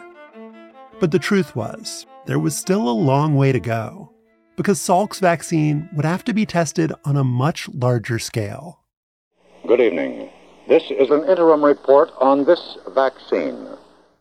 But 0.99 1.11
the 1.11 1.19
truth 1.19 1.55
was, 1.55 2.07
there 2.27 2.39
was 2.39 2.57
still 2.57 2.89
a 2.89 2.91
long 2.91 3.35
way 3.35 3.53
to 3.53 3.61
go 3.61 4.13
because 4.57 4.79
Salk's 4.79 5.21
vaccine 5.21 5.89
would 5.95 6.05
have 6.05 6.25
to 6.25 6.35
be 6.35 6.45
tested 6.45 6.93
on 7.05 7.17
a 7.17 7.25
much 7.25 7.69
larger 7.71 8.19
scale. 8.19 8.81
Good 9.67 9.81
evening. 9.81 10.31
This 10.69 10.83
is 10.91 11.11
an 11.11 11.25
interim 11.25 11.65
report 11.65 12.11
on 12.21 12.45
this 12.45 12.77
vaccine. 12.95 13.69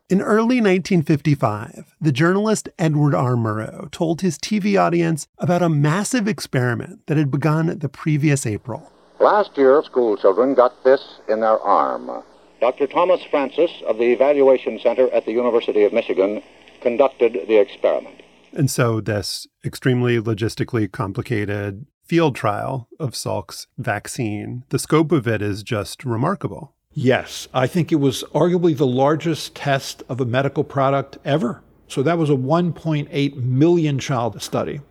In 0.09 0.21
early 0.21 0.61
1955, 0.61 1.95
the 2.01 2.11
journalist 2.11 2.69
Edward 2.79 3.13
R. 3.13 3.35
Murrow 3.35 3.91
told 3.91 4.21
his 4.21 4.39
TV 4.39 4.79
audience 4.79 5.27
about 5.37 5.61
a 5.61 5.69
massive 5.69 6.27
experiment 6.27 7.05
that 7.07 7.17
had 7.17 7.29
begun 7.29 7.77
the 7.77 7.89
previous 7.89 8.45
April. 8.47 8.91
Last 9.19 9.57
year, 9.57 9.83
school 9.83 10.17
children 10.17 10.55
got 10.55 10.83
this 10.83 11.19
in 11.27 11.41
their 11.41 11.59
arm. 11.59 12.23
Dr. 12.59 12.87
Thomas 12.87 13.21
Francis 13.29 13.71
of 13.87 13.97
the 13.97 14.11
Evaluation 14.11 14.79
Center 14.79 15.09
at 15.11 15.25
the 15.25 15.31
University 15.31 15.83
of 15.83 15.93
Michigan 15.93 16.41
conducted 16.81 17.33
the 17.47 17.57
experiment. 17.57 18.21
And 18.53 18.69
so, 18.69 18.99
this 18.99 19.47
extremely 19.63 20.19
logistically 20.19 20.91
complicated 20.91 21.85
field 22.03 22.35
trial 22.35 22.87
of 22.99 23.15
Salk's 23.15 23.67
vaccine, 23.77 24.63
the 24.69 24.79
scope 24.79 25.11
of 25.11 25.27
it 25.27 25.41
is 25.41 25.61
just 25.61 26.03
remarkable. 26.03 26.73
Yes, 26.93 27.47
I 27.53 27.67
think 27.67 27.91
it 27.91 27.97
was 27.97 28.23
arguably 28.33 28.75
the 28.75 28.87
largest 28.87 29.55
test 29.55 30.01
of 30.09 30.19
a 30.19 30.25
medical 30.25 30.63
product 30.63 31.19
ever. 31.23 31.61
So 31.87 32.01
that 32.03 32.17
was 32.17 32.29
a 32.29 32.33
1.8 32.33 33.35
million 33.35 33.99
child 33.99 34.41
study. 34.41 34.81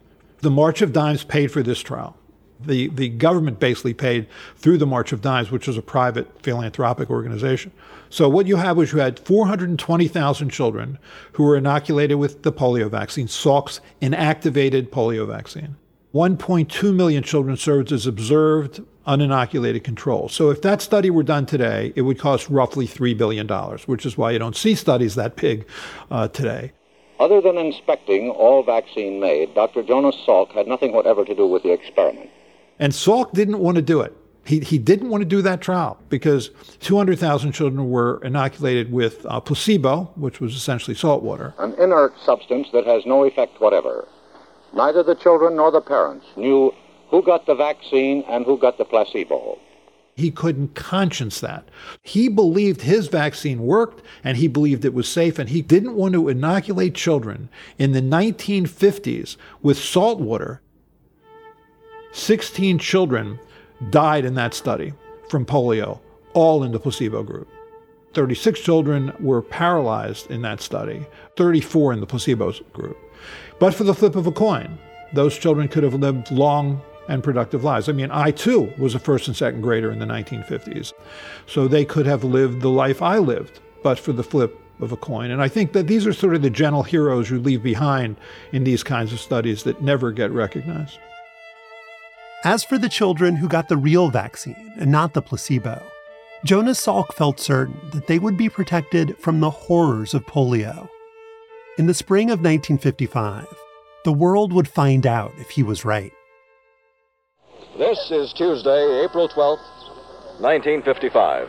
The 0.41 0.51
March 0.51 0.83
of 0.83 0.93
Dimes 0.93 1.25
paid 1.25 1.51
for 1.51 1.63
this 1.63 1.81
trial 1.81 2.18
the, 2.61 2.89
the 2.89 3.09
government 3.09 3.61
basically 3.61 3.95
paid 3.95 4.27
through 4.57 4.79
the 4.79 4.87
March 4.87 5.13
of 5.13 5.21
Dimes, 5.21 5.51
which 5.51 5.67
was 5.67 5.77
a 5.77 5.83
private 5.83 6.43
philanthropic 6.43 7.11
organization. 7.11 7.73
So 8.11 8.29
what 8.29 8.47
you 8.47 8.57
had 8.57 8.77
was 8.77 8.93
you 8.93 8.99
had 8.99 9.19
420,000 9.21 10.51
children 10.51 10.99
who 11.33 11.45
were 11.45 11.57
inoculated 11.57 12.19
with 12.19 12.43
the 12.43 12.53
polio 12.53 12.91
vaccine, 12.91 13.27
Salk's 13.27 13.81
inactivated 14.01 14.89
polio 14.89 15.27
vaccine. 15.27 15.77
1.2 16.15 16.95
million 16.95 17.23
children 17.23 17.57
served 17.57 17.93
as 17.93 18.07
observed 18.07 18.81
uninoculated 19.07 19.85
control. 19.85 20.29
So 20.29 20.51
if 20.51 20.63
that 20.63 20.81
study 20.81 21.11
were 21.11 21.23
done 21.23 21.47
today, 21.47 21.93
it 21.97 22.03
would 22.03 22.19
cost 22.19 22.49
roughly 22.49 22.87
$3 22.87 23.17
billion, 23.17 23.47
which 23.87 24.07
is 24.07 24.17
why 24.17 24.31
you 24.33 24.39
don't 24.39 24.57
see 24.57 24.75
studies 24.75 25.15
that 25.17 25.37
big 25.37 25.67
uh, 26.11 26.29
today. 26.29 26.73
Other 27.21 27.41
than 27.41 27.59
inspecting 27.59 28.31
all 28.31 28.63
vaccine 28.63 29.19
made, 29.19 29.55
Dr. 29.55 29.83
Jonas 29.83 30.17
Salk 30.27 30.53
had 30.53 30.69
nothing 30.69 30.93
whatever 30.93 31.25
to 31.25 31.35
do 31.35 31.47
with 31.47 31.63
the 31.63 31.73
experiment. 31.73 32.31
And 32.79 32.93
Salk 32.93 33.33
didn't 33.33 33.59
want 33.59 33.77
to 33.77 33.83
do 33.83 34.01
it. 34.01 34.17
He, 34.45 34.61
he 34.61 34.79
didn't 34.79 35.11
want 35.11 35.21
to 35.21 35.27
do 35.27 35.43
that 35.43 35.61
trial 35.61 35.99
because 36.09 36.51
200,000 36.81 37.53
children 37.53 37.91
were 37.91 38.19
inoculated 38.25 38.91
with 38.91 39.27
uh, 39.27 39.41
placebo, 39.41 40.11
which 40.17 40.41
was 40.41 40.55
essentially 40.55 40.95
salt 40.95 41.23
water. 41.23 41.53
An 41.59 41.75
inert 41.75 42.15
substance 42.25 42.69
that 42.73 42.87
has 42.87 43.05
no 43.05 43.25
effect 43.25 43.61
whatever. 43.61 44.09
Neither 44.73 45.03
the 45.03 45.15
children 45.15 45.57
nor 45.57 45.71
the 45.71 45.83
parents 45.83 46.27
knew 46.37 46.73
who 47.11 47.23
got 47.23 47.45
the 47.45 47.55
vaccine 47.55 48.25
and 48.29 48.47
who 48.47 48.57
got 48.57 48.79
the 48.79 48.87
placebo. 48.87 49.59
He 50.15 50.31
couldn't 50.31 50.75
conscience 50.75 51.41
that. 51.41 51.69
He 52.03 52.29
believed 52.29 52.83
his 52.83 53.09
vaccine 53.09 53.61
worked 53.61 54.03
and 54.25 54.37
he 54.37 54.49
believed 54.49 54.85
it 54.85 54.95
was 54.95 55.09
safe, 55.09 55.39
and 55.39 55.51
he 55.51 55.63
didn't 55.63 55.95
want 55.95 56.15
to 56.15 56.29
inoculate 56.29 56.95
children 56.95 57.51
in 57.79 57.93
the 57.93 58.01
1950s 58.01 59.37
with 59.63 59.79
salt 59.79 60.21
water 60.21 60.61
16 62.13 62.79
children 62.79 63.39
died 63.91 64.25
in 64.25 64.35
that 64.35 64.55
study 64.55 64.93
from 65.29 65.45
polio, 65.45 66.01
all 66.33 66.65
in 66.65 66.73
the 66.73 66.81
placebo 66.81 67.23
group. 67.23 67.49
36 68.15 68.61
children 68.61 69.13
were 69.21 69.43
paralyzed 69.43 70.31
in 70.31 70.43
that 70.43 70.61
study, 70.61 71.07
34 71.37 71.93
in 71.93 72.01
the 72.01 72.07
placebo 72.07 72.53
group. 72.73 72.97
But 73.59 73.75
for 73.75 73.85
the 73.85 73.95
flip 73.95 74.17
of 74.17 74.27
a 74.27 74.33
coin, 74.33 74.79
those 75.13 75.39
children 75.39 75.69
could 75.69 75.83
have 75.83 75.95
lived 75.95 76.31
long 76.31 76.81
and 77.09 77.25
productive 77.25 77.65
lives. 77.65 77.89
I 77.89 77.93
mean, 77.93 78.11
I 78.11 78.31
too 78.31 78.73
was 78.79 78.95
a 78.95 78.99
first 78.99 79.29
and 79.29 79.37
second 79.37 79.63
grader 79.63 79.91
in 79.91 79.99
the 79.99 80.07
1950s. 80.07 80.93
So 81.47 81.67
they 81.67 81.85
could 81.85 82.07
have 82.07 82.25
lived 82.25 82.61
the 82.61 82.71
life 82.71 83.01
I 83.03 83.19
lived, 83.19 83.61
but 83.83 83.99
for 83.99 84.13
the 84.13 84.23
flip 84.23 84.61
of 84.81 84.93
a 84.93 84.97
coin. 84.97 85.31
And 85.31 85.43
I 85.43 85.49
think 85.49 85.73
that 85.73 85.87
these 85.87 86.07
are 86.07 86.13
sort 86.13 86.35
of 86.35 86.43
the 86.43 86.51
gentle 86.51 86.83
heroes 86.83 87.31
you 87.31 87.41
leave 87.41 87.63
behind 87.63 88.17
in 88.53 88.65
these 88.65 88.83
kinds 88.83 89.13
of 89.13 89.21
studies 89.21 89.63
that 89.65 89.83
never 89.83 90.13
get 90.13 90.31
recognized. 90.31 90.99
As 92.45 92.63
for 92.63 92.79
the 92.79 92.89
children 92.89 93.35
who 93.35 93.49
got 93.49 93.67
the 93.69 93.77
real 93.77 94.11
vaccine 94.11 94.73
and 94.79 94.93
not 94.93 95.13
the 95.13 95.21
placebo, 95.21 95.83
Jonas 96.45 96.81
Salk 96.81 97.13
felt 97.13 97.41
certain 97.41 97.81
that 97.91 98.07
they 98.07 98.21
would 98.21 98.37
be 98.37 98.49
protected 98.49 99.19
from 99.19 99.41
the 99.41 99.51
horrors 99.51 100.15
of 100.15 100.25
polio. 100.25 100.89
In 101.79 101.89
the 101.89 101.95
spring 101.95 102.31
of 102.31 102.39
1955, 102.39 103.45
the 104.05 104.13
world 104.13 104.53
would 104.53 104.69
find 104.69 105.05
out 105.05 105.33
if 105.39 105.51
he 105.51 105.65
was 105.65 105.85
right. 105.85 106.13
This 107.77 108.09
is 108.13 108.33
Tuesday, 108.35 109.03
April 109.03 109.29
12th, 109.29 110.39
1955. 110.39 111.49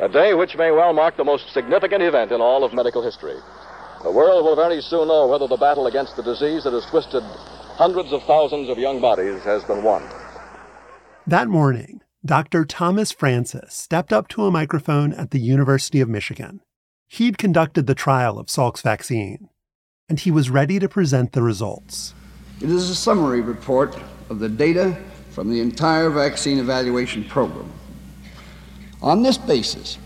A 0.00 0.08
day 0.08 0.34
which 0.34 0.56
may 0.56 0.72
well 0.72 0.92
mark 0.92 1.16
the 1.16 1.22
most 1.22 1.52
significant 1.52 2.02
event 2.02 2.32
in 2.32 2.40
all 2.40 2.64
of 2.64 2.74
medical 2.74 3.00
history. 3.00 3.38
The 4.02 4.10
world 4.10 4.44
will 4.44 4.56
very 4.56 4.80
soon 4.80 5.06
know 5.06 5.28
whether 5.28 5.46
the 5.46 5.56
battle 5.56 5.86
against 5.86 6.16
the 6.16 6.22
disease 6.24 6.64
that 6.64 6.72
has 6.72 6.86
twisted 6.86 7.22
hundreds 7.80 8.12
of 8.12 8.22
thousands 8.24 8.68
of 8.68 8.76
young 8.76 9.00
bodies 9.00 9.42
has 9.42 9.64
been 9.64 9.82
won. 9.82 10.02
That 11.26 11.48
morning, 11.48 12.02
Dr. 12.22 12.66
Thomas 12.66 13.10
Francis 13.10 13.72
stepped 13.72 14.12
up 14.12 14.28
to 14.28 14.44
a 14.44 14.50
microphone 14.50 15.14
at 15.14 15.30
the 15.30 15.40
University 15.40 16.02
of 16.02 16.08
Michigan. 16.10 16.60
He'd 17.08 17.38
conducted 17.38 17.86
the 17.86 17.94
trial 17.94 18.38
of 18.38 18.50
Salk's 18.50 18.82
vaccine, 18.82 19.48
and 20.10 20.20
he 20.20 20.30
was 20.30 20.50
ready 20.50 20.78
to 20.78 20.90
present 20.90 21.32
the 21.32 21.40
results. 21.40 22.12
It 22.60 22.68
is 22.68 22.90
a 22.90 22.94
summary 22.94 23.40
report 23.40 23.96
of 24.28 24.40
the 24.40 24.50
data 24.50 24.98
from 25.30 25.48
the 25.48 25.60
entire 25.60 26.10
vaccine 26.10 26.58
evaluation 26.58 27.24
program. 27.24 27.72
On 29.00 29.22
this 29.22 29.38
basis, 29.38 29.96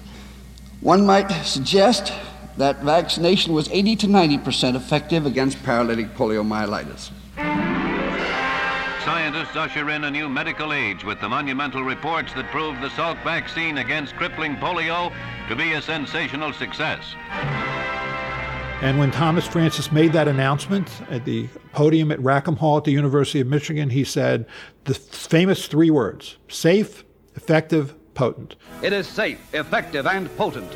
one 0.81 1.05
might 1.05 1.29
suggest 1.43 2.13
that 2.57 2.83
vaccination 2.83 3.53
was 3.53 3.69
80 3.71 3.97
to 3.97 4.07
90 4.07 4.39
percent 4.39 4.77
effective 4.77 5.27
against 5.27 5.63
paralytic 5.63 6.15
poliomyelitis. 6.15 7.11
Scientists 9.05 9.57
usher 9.57 9.91
in 9.91 10.05
a 10.05 10.11
new 10.11 10.29
medical 10.29 10.73
age 10.73 11.05
with 11.05 11.21
the 11.21 11.29
monumental 11.29 11.83
reports 11.83 12.33
that 12.33 12.51
prove 12.51 12.81
the 12.81 12.89
Salk 12.89 13.23
vaccine 13.23 13.79
against 13.79 14.17
crippling 14.17 14.57
polio 14.57 15.13
to 15.49 15.55
be 15.55 15.75
a 15.75 15.83
sensational 15.83 16.53
success. 16.55 17.03
And 18.81 18.99
when 18.99 19.11
Thomas 19.11 19.47
Francis 19.47 19.93
made 19.93 20.13
that 20.13 20.27
announcement 20.27 20.91
at 21.11 21.25
the 21.25 21.49
podium 21.73 22.11
at 22.11 22.21
Rackham 22.21 22.57
Hall 22.57 22.79
at 22.79 22.85
the 22.85 22.93
University 22.93 23.41
of 23.41 23.47
Michigan, 23.47 23.91
he 23.91 24.05
said 24.05 24.47
the 24.85 24.95
famous 24.95 25.67
three 25.69 25.91
words 25.91 26.39
safe, 26.49 27.05
effective, 27.35 27.95
potent. 28.15 28.57
It 28.83 28.93
is 28.93 29.07
safe, 29.07 29.55
effective, 29.55 30.07
and 30.07 30.35
potent. 30.37 30.73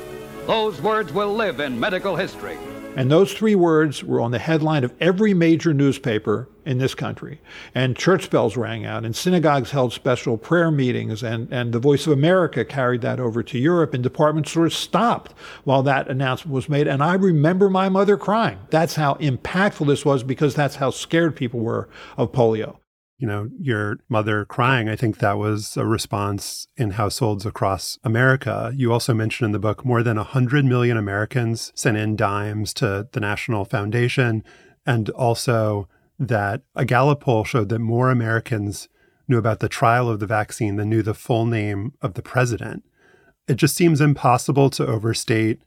Those 0.48 0.80
words 0.80 1.12
will 1.12 1.34
live 1.34 1.60
in 1.60 1.78
medical 1.78 2.16
history. 2.16 2.56
And 2.96 3.10
those 3.10 3.34
three 3.34 3.54
words 3.54 4.02
were 4.02 4.18
on 4.18 4.30
the 4.30 4.38
headline 4.38 4.82
of 4.82 4.94
every 4.98 5.34
major 5.34 5.74
newspaper 5.74 6.48
in 6.64 6.78
this 6.78 6.94
country. 6.94 7.42
And 7.74 7.94
church 7.94 8.30
bells 8.30 8.56
rang 8.56 8.86
out, 8.86 9.04
and 9.04 9.14
synagogues 9.14 9.72
held 9.72 9.92
special 9.92 10.38
prayer 10.38 10.70
meetings, 10.70 11.22
and, 11.22 11.52
and 11.52 11.74
the 11.74 11.78
Voice 11.78 12.06
of 12.06 12.14
America 12.14 12.64
carried 12.64 13.02
that 13.02 13.20
over 13.20 13.42
to 13.42 13.58
Europe, 13.58 13.92
and 13.92 14.02
department 14.02 14.48
stores 14.48 14.74
stopped 14.74 15.34
while 15.64 15.82
that 15.82 16.08
announcement 16.08 16.54
was 16.54 16.66
made. 16.66 16.88
And 16.88 17.02
I 17.02 17.12
remember 17.12 17.68
my 17.68 17.90
mother 17.90 18.16
crying. 18.16 18.58
That's 18.70 18.94
how 18.94 19.16
impactful 19.16 19.86
this 19.86 20.06
was 20.06 20.22
because 20.22 20.54
that's 20.54 20.76
how 20.76 20.88
scared 20.88 21.36
people 21.36 21.60
were 21.60 21.90
of 22.16 22.32
polio 22.32 22.78
you 23.18 23.26
know, 23.26 23.50
your 23.58 23.98
mother 24.08 24.44
crying, 24.44 24.88
I 24.88 24.94
think 24.94 25.18
that 25.18 25.38
was 25.38 25.76
a 25.76 25.84
response 25.84 26.68
in 26.76 26.92
households 26.92 27.44
across 27.44 27.98
America. 28.04 28.72
You 28.74 28.92
also 28.92 29.12
mentioned 29.12 29.46
in 29.46 29.52
the 29.52 29.58
book 29.58 29.84
more 29.84 30.04
than 30.04 30.16
100 30.16 30.64
million 30.64 30.96
Americans 30.96 31.72
sent 31.74 31.96
in 31.96 32.14
dimes 32.14 32.72
to 32.74 33.08
the 33.10 33.20
National 33.20 33.64
Foundation, 33.64 34.44
and 34.86 35.10
also 35.10 35.88
that 36.18 36.62
a 36.76 36.84
Gallup 36.84 37.20
poll 37.20 37.44
showed 37.44 37.68
that 37.70 37.80
more 37.80 38.10
Americans 38.10 38.88
knew 39.26 39.38
about 39.38 39.58
the 39.60 39.68
trial 39.68 40.08
of 40.08 40.20
the 40.20 40.26
vaccine 40.26 40.76
than 40.76 40.88
knew 40.88 41.02
the 41.02 41.12
full 41.12 41.44
name 41.44 41.92
of 42.00 42.14
the 42.14 42.22
president. 42.22 42.84
It 43.48 43.56
just 43.56 43.74
seems 43.74 44.00
impossible 44.00 44.70
to 44.70 44.86
overstate 44.86 45.60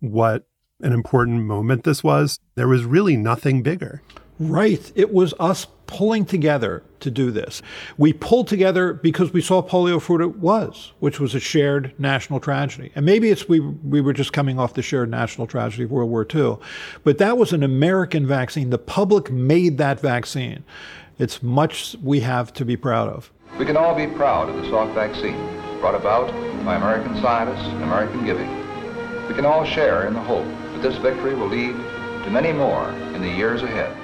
what 0.00 0.46
an 0.80 0.92
important 0.92 1.44
moment 1.44 1.84
this 1.84 2.04
was. 2.04 2.38
There 2.54 2.68
was 2.68 2.84
really 2.84 3.16
nothing 3.16 3.62
bigger. 3.62 4.02
Right. 4.38 4.92
It 4.94 5.12
was 5.12 5.34
us 5.40 5.66
pulling 5.86 6.24
together 6.24 6.82
to 7.00 7.10
do 7.10 7.30
this. 7.30 7.62
We 7.96 8.12
pulled 8.12 8.48
together 8.48 8.92
because 8.92 9.32
we 9.32 9.40
saw 9.40 9.62
polio 9.62 10.00
for 10.00 10.14
what 10.14 10.22
it 10.22 10.36
was, 10.36 10.92
which 11.00 11.20
was 11.20 11.34
a 11.34 11.40
shared 11.40 11.92
national 11.98 12.40
tragedy. 12.40 12.90
And 12.94 13.06
maybe 13.06 13.30
it's 13.30 13.48
we 13.48 13.60
we 13.60 14.00
were 14.00 14.12
just 14.12 14.32
coming 14.32 14.58
off 14.58 14.74
the 14.74 14.82
shared 14.82 15.10
national 15.10 15.46
tragedy 15.46 15.84
of 15.84 15.90
World 15.90 16.10
War 16.10 16.26
II, 16.32 16.58
but 17.04 17.18
that 17.18 17.38
was 17.38 17.52
an 17.52 17.62
American 17.62 18.26
vaccine. 18.26 18.70
The 18.70 18.78
public 18.78 19.30
made 19.30 19.78
that 19.78 20.00
vaccine. 20.00 20.64
It's 21.18 21.42
much 21.42 21.96
we 22.02 22.20
have 22.20 22.52
to 22.54 22.64
be 22.64 22.76
proud 22.76 23.08
of. 23.08 23.32
We 23.58 23.64
can 23.64 23.76
all 23.76 23.94
be 23.94 24.06
proud 24.06 24.50
of 24.50 24.56
the 24.56 24.62
Salk 24.62 24.92
vaccine, 24.94 25.36
brought 25.80 25.94
about 25.94 26.30
by 26.64 26.76
American 26.76 27.14
scientists 27.22 27.66
and 27.68 27.82
American 27.84 28.24
giving. 28.26 28.48
We 29.28 29.34
can 29.34 29.46
all 29.46 29.64
share 29.64 30.06
in 30.06 30.14
the 30.14 30.20
hope 30.20 30.46
that 30.72 30.82
this 30.82 30.96
victory 30.98 31.34
will 31.34 31.48
lead 31.48 31.74
to 32.24 32.30
many 32.30 32.52
more 32.52 32.90
in 33.14 33.22
the 33.22 33.30
years 33.30 33.62
ahead 33.62 33.96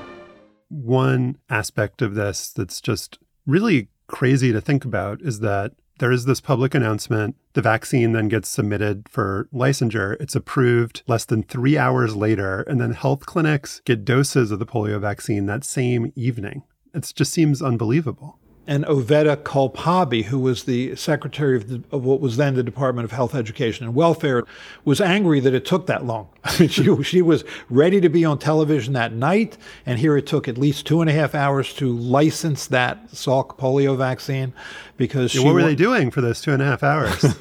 one 0.73 1.37
aspect 1.51 2.03
of 2.03 2.15
this 2.15 2.51
that's 2.51 2.81
just 2.81 3.19
really 3.47 3.89
crazy 4.07 4.53
to 4.53 4.61
think 4.61 4.85
about 4.85 5.21
is 5.23 5.41
that 5.41 5.73
there 5.99 6.11
is 6.11 6.25
this 6.25 6.41
public 6.41 6.75
announcement. 6.75 7.37
The 7.53 7.63
vaccine 7.63 8.13
then 8.13 8.29
gets 8.29 8.49
submitted 8.49 9.09
for 9.09 9.49
licensure. 9.53 10.17
It's 10.21 10.35
approved 10.35 11.03
less 11.07 11.25
than 11.25 11.43
three 11.43 11.79
hours 11.79 12.17
later. 12.17 12.63
And 12.63 12.81
then 12.81 12.93
health 12.93 13.27
clinics 13.27 13.81
get 13.85 14.05
doses 14.05 14.51
of 14.51 14.59
the 14.59 14.67
polio 14.67 15.01
vaccine 15.01 15.47
that 15.47 15.65
same 15.65 16.13
evening. 16.17 16.63
It 16.95 17.13
just 17.15 17.33
seems 17.33 17.63
unbelievable 17.63 18.39
and 18.67 18.85
Oveta 18.85 19.43
Culp 19.43 19.77
Hobby, 19.79 20.23
who 20.23 20.39
was 20.39 20.65
the 20.65 20.95
secretary 20.95 21.57
of, 21.57 21.69
the, 21.69 21.83
of, 21.91 22.05
what 22.05 22.21
was 22.21 22.37
then 22.37 22.55
the 22.55 22.63
Department 22.63 23.05
of 23.05 23.11
Health, 23.11 23.35
Education, 23.35 23.87
and 23.87 23.95
Welfare, 23.95 24.45
was 24.85 25.01
angry 25.01 25.41
that 25.41 25.53
it 25.53 25.65
took 25.65 25.87
that 25.87 26.05
long. 26.05 26.29
she, 26.69 27.03
she 27.03 27.23
was 27.23 27.45
ready 27.69 28.01
to 28.01 28.09
be 28.09 28.25
on 28.25 28.39
television 28.39 28.93
that 28.93 29.13
night, 29.13 29.59
and 29.85 29.99
here 29.99 30.17
it 30.17 30.27
took 30.27 30.47
at 30.47 30.57
least 30.57 30.87
two 30.87 31.01
and 31.01 31.11
a 31.11 31.13
half 31.13 31.35
hours 31.35 31.75
to 31.75 31.93
license 31.93 32.69
that 32.69 33.09
Salk 33.09 33.59
polio 33.59 33.97
vaccine 33.97 34.53
because 34.97 35.35
yeah, 35.35 35.43
what 35.43 35.55
were 35.55 35.61
wa- 35.61 35.67
they 35.67 35.75
doing 35.75 36.11
for 36.11 36.21
those 36.21 36.41
two 36.41 36.53
and 36.53 36.63
a 36.63 36.67
half 36.67 36.83
hours? 36.83 37.35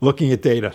Looking 0.00 0.32
at 0.32 0.42
data. 0.42 0.74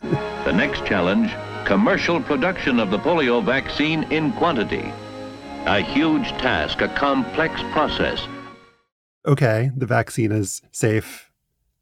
the 0.00 0.52
next 0.52 0.86
challenge 0.86 1.32
commercial 1.66 2.20
production 2.20 2.78
of 2.78 2.92
the 2.92 2.98
polio 2.98 3.44
vaccine 3.44 4.04
in 4.12 4.32
quantity. 4.34 4.92
A 5.66 5.80
huge 5.80 6.28
task, 6.38 6.80
a 6.80 6.88
complex 6.88 7.60
process. 7.72 8.26
Okay, 9.26 9.72
the 9.76 9.84
vaccine 9.84 10.30
is 10.30 10.62
safe. 10.70 11.32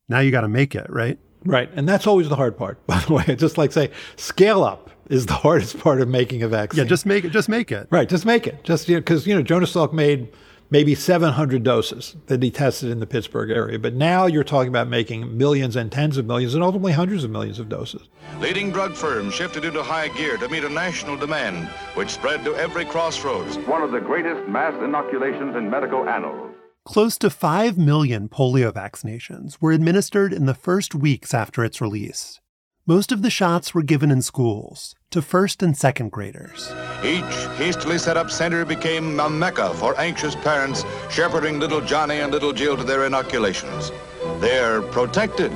Now 0.08 0.20
you 0.20 0.30
got 0.30 0.40
to 0.40 0.48
make 0.48 0.74
it, 0.74 0.86
right? 0.88 1.18
Right. 1.44 1.70
And 1.74 1.86
that's 1.86 2.06
always 2.06 2.30
the 2.30 2.36
hard 2.36 2.56
part, 2.56 2.84
by 2.86 2.98
the 3.00 3.12
way. 3.12 3.36
Just 3.36 3.58
like 3.58 3.72
say, 3.72 3.90
scale 4.16 4.64
up 4.64 4.90
is 5.10 5.26
the 5.26 5.34
hardest 5.44 5.78
part 5.78 6.00
of 6.00 6.08
making 6.08 6.42
a 6.42 6.48
vaccine. 6.48 6.84
Yeah, 6.84 6.88
just 6.88 7.04
make 7.04 7.24
it. 7.24 7.30
Just 7.30 7.50
make 7.50 7.70
it. 7.70 7.86
Right. 7.90 8.08
Just 8.08 8.24
make 8.24 8.46
it. 8.46 8.64
Just 8.64 8.86
because, 8.86 9.26
you, 9.26 9.34
know, 9.34 9.38
you 9.38 9.42
know, 9.42 9.46
Jonas 9.46 9.74
Salk 9.74 9.92
made 9.92 10.32
maybe 10.74 10.92
700 10.92 11.62
doses 11.62 12.16
that 12.26 12.42
he 12.42 12.50
tested 12.50 12.90
in 12.90 12.98
the 12.98 13.06
Pittsburgh 13.06 13.48
area. 13.48 13.78
But 13.78 13.94
now 13.94 14.26
you're 14.26 14.42
talking 14.42 14.70
about 14.70 14.88
making 14.88 15.38
millions 15.38 15.76
and 15.76 15.92
tens 15.92 16.16
of 16.16 16.26
millions 16.26 16.52
and 16.52 16.64
ultimately 16.64 16.90
hundreds 16.90 17.22
of 17.22 17.30
millions 17.30 17.60
of 17.60 17.68
doses. 17.68 18.08
Leading 18.40 18.72
drug 18.72 18.96
firms 18.96 19.34
shifted 19.34 19.64
into 19.64 19.84
high 19.84 20.08
gear 20.08 20.36
to 20.36 20.48
meet 20.48 20.64
a 20.64 20.68
national 20.68 21.16
demand, 21.16 21.68
which 21.94 22.10
spread 22.10 22.42
to 22.42 22.56
every 22.56 22.84
crossroads. 22.84 23.56
One 23.68 23.82
of 23.82 23.92
the 23.92 24.00
greatest 24.00 24.48
mass 24.48 24.74
inoculations 24.82 25.54
in 25.54 25.70
medical 25.70 26.08
annals. 26.08 26.56
Close 26.84 27.18
to 27.18 27.30
5 27.30 27.78
million 27.78 28.28
polio 28.28 28.72
vaccinations 28.72 29.58
were 29.60 29.70
administered 29.70 30.32
in 30.32 30.46
the 30.46 30.54
first 30.54 30.92
weeks 30.92 31.32
after 31.32 31.64
its 31.64 31.80
release. 31.80 32.40
Most 32.86 33.12
of 33.12 33.22
the 33.22 33.30
shots 33.30 33.72
were 33.72 33.82
given 33.82 34.10
in 34.10 34.20
schools 34.20 34.94
to 35.10 35.22
first 35.22 35.62
and 35.62 35.74
second 35.74 36.10
graders. 36.12 36.70
Each 37.02 37.34
hastily 37.56 37.96
set 37.96 38.18
up 38.18 38.30
center 38.30 38.66
became 38.66 39.18
a 39.20 39.30
mecca 39.30 39.72
for 39.76 39.98
anxious 39.98 40.34
parents 40.34 40.84
shepherding 41.10 41.58
little 41.58 41.80
Johnny 41.80 42.18
and 42.18 42.30
little 42.30 42.52
Jill 42.52 42.76
to 42.76 42.84
their 42.84 43.06
inoculations. 43.06 43.90
They're 44.38 44.82
protected, 44.82 45.50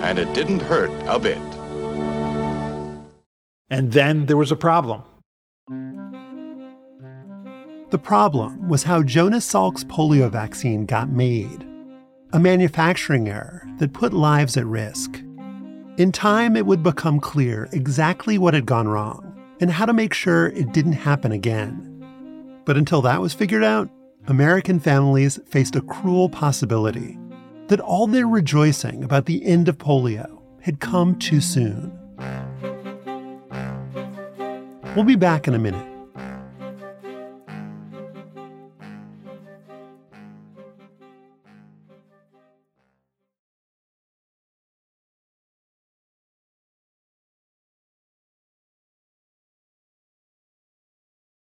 and 0.00 0.18
it 0.18 0.32
didn't 0.32 0.60
hurt 0.60 0.90
a 1.06 1.18
bit. 1.18 1.36
And 3.68 3.92
then 3.92 4.24
there 4.24 4.38
was 4.38 4.50
a 4.50 4.56
problem. 4.56 5.02
The 7.90 8.00
problem 8.02 8.70
was 8.70 8.84
how 8.84 9.02
Jonas 9.02 9.44
Salk's 9.44 9.84
polio 9.84 10.30
vaccine 10.30 10.86
got 10.86 11.10
made. 11.10 11.66
A 12.32 12.40
manufacturing 12.40 13.28
error 13.28 13.68
that 13.80 13.92
put 13.92 14.14
lives 14.14 14.56
at 14.56 14.64
risk. 14.64 15.22
In 15.96 16.10
time, 16.10 16.56
it 16.56 16.66
would 16.66 16.82
become 16.82 17.20
clear 17.20 17.68
exactly 17.70 18.36
what 18.36 18.52
had 18.52 18.66
gone 18.66 18.88
wrong 18.88 19.32
and 19.60 19.70
how 19.70 19.86
to 19.86 19.92
make 19.92 20.12
sure 20.12 20.48
it 20.48 20.72
didn't 20.72 20.94
happen 20.94 21.30
again. 21.30 22.62
But 22.64 22.76
until 22.76 23.00
that 23.02 23.20
was 23.20 23.32
figured 23.32 23.62
out, 23.62 23.88
American 24.26 24.80
families 24.80 25.38
faced 25.46 25.76
a 25.76 25.80
cruel 25.80 26.28
possibility 26.28 27.16
that 27.68 27.78
all 27.78 28.08
their 28.08 28.26
rejoicing 28.26 29.04
about 29.04 29.26
the 29.26 29.44
end 29.44 29.68
of 29.68 29.78
polio 29.78 30.42
had 30.62 30.80
come 30.80 31.16
too 31.16 31.40
soon. 31.40 31.96
We'll 34.96 35.04
be 35.04 35.14
back 35.14 35.46
in 35.46 35.54
a 35.54 35.60
minute. 35.60 35.93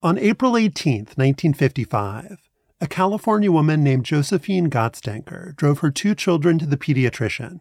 On 0.06 0.16
April 0.18 0.56
18, 0.56 0.98
1955, 1.16 2.38
a 2.80 2.86
California 2.86 3.50
woman 3.50 3.82
named 3.82 4.04
Josephine 4.04 4.70
Gottsdanker 4.70 5.56
drove 5.56 5.80
her 5.80 5.90
two 5.90 6.14
children 6.14 6.60
to 6.60 6.66
the 6.66 6.76
pediatrician. 6.76 7.58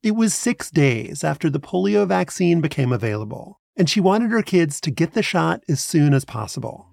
It 0.00 0.14
was 0.14 0.34
six 0.34 0.70
days 0.70 1.24
after 1.24 1.50
the 1.50 1.58
polio 1.58 2.06
vaccine 2.06 2.60
became 2.60 2.92
available, 2.92 3.58
and 3.76 3.90
she 3.90 4.00
wanted 4.00 4.30
her 4.30 4.40
kids 4.40 4.80
to 4.82 4.92
get 4.92 5.14
the 5.14 5.22
shot 5.24 5.64
as 5.68 5.80
soon 5.80 6.14
as 6.14 6.24
possible. 6.24 6.90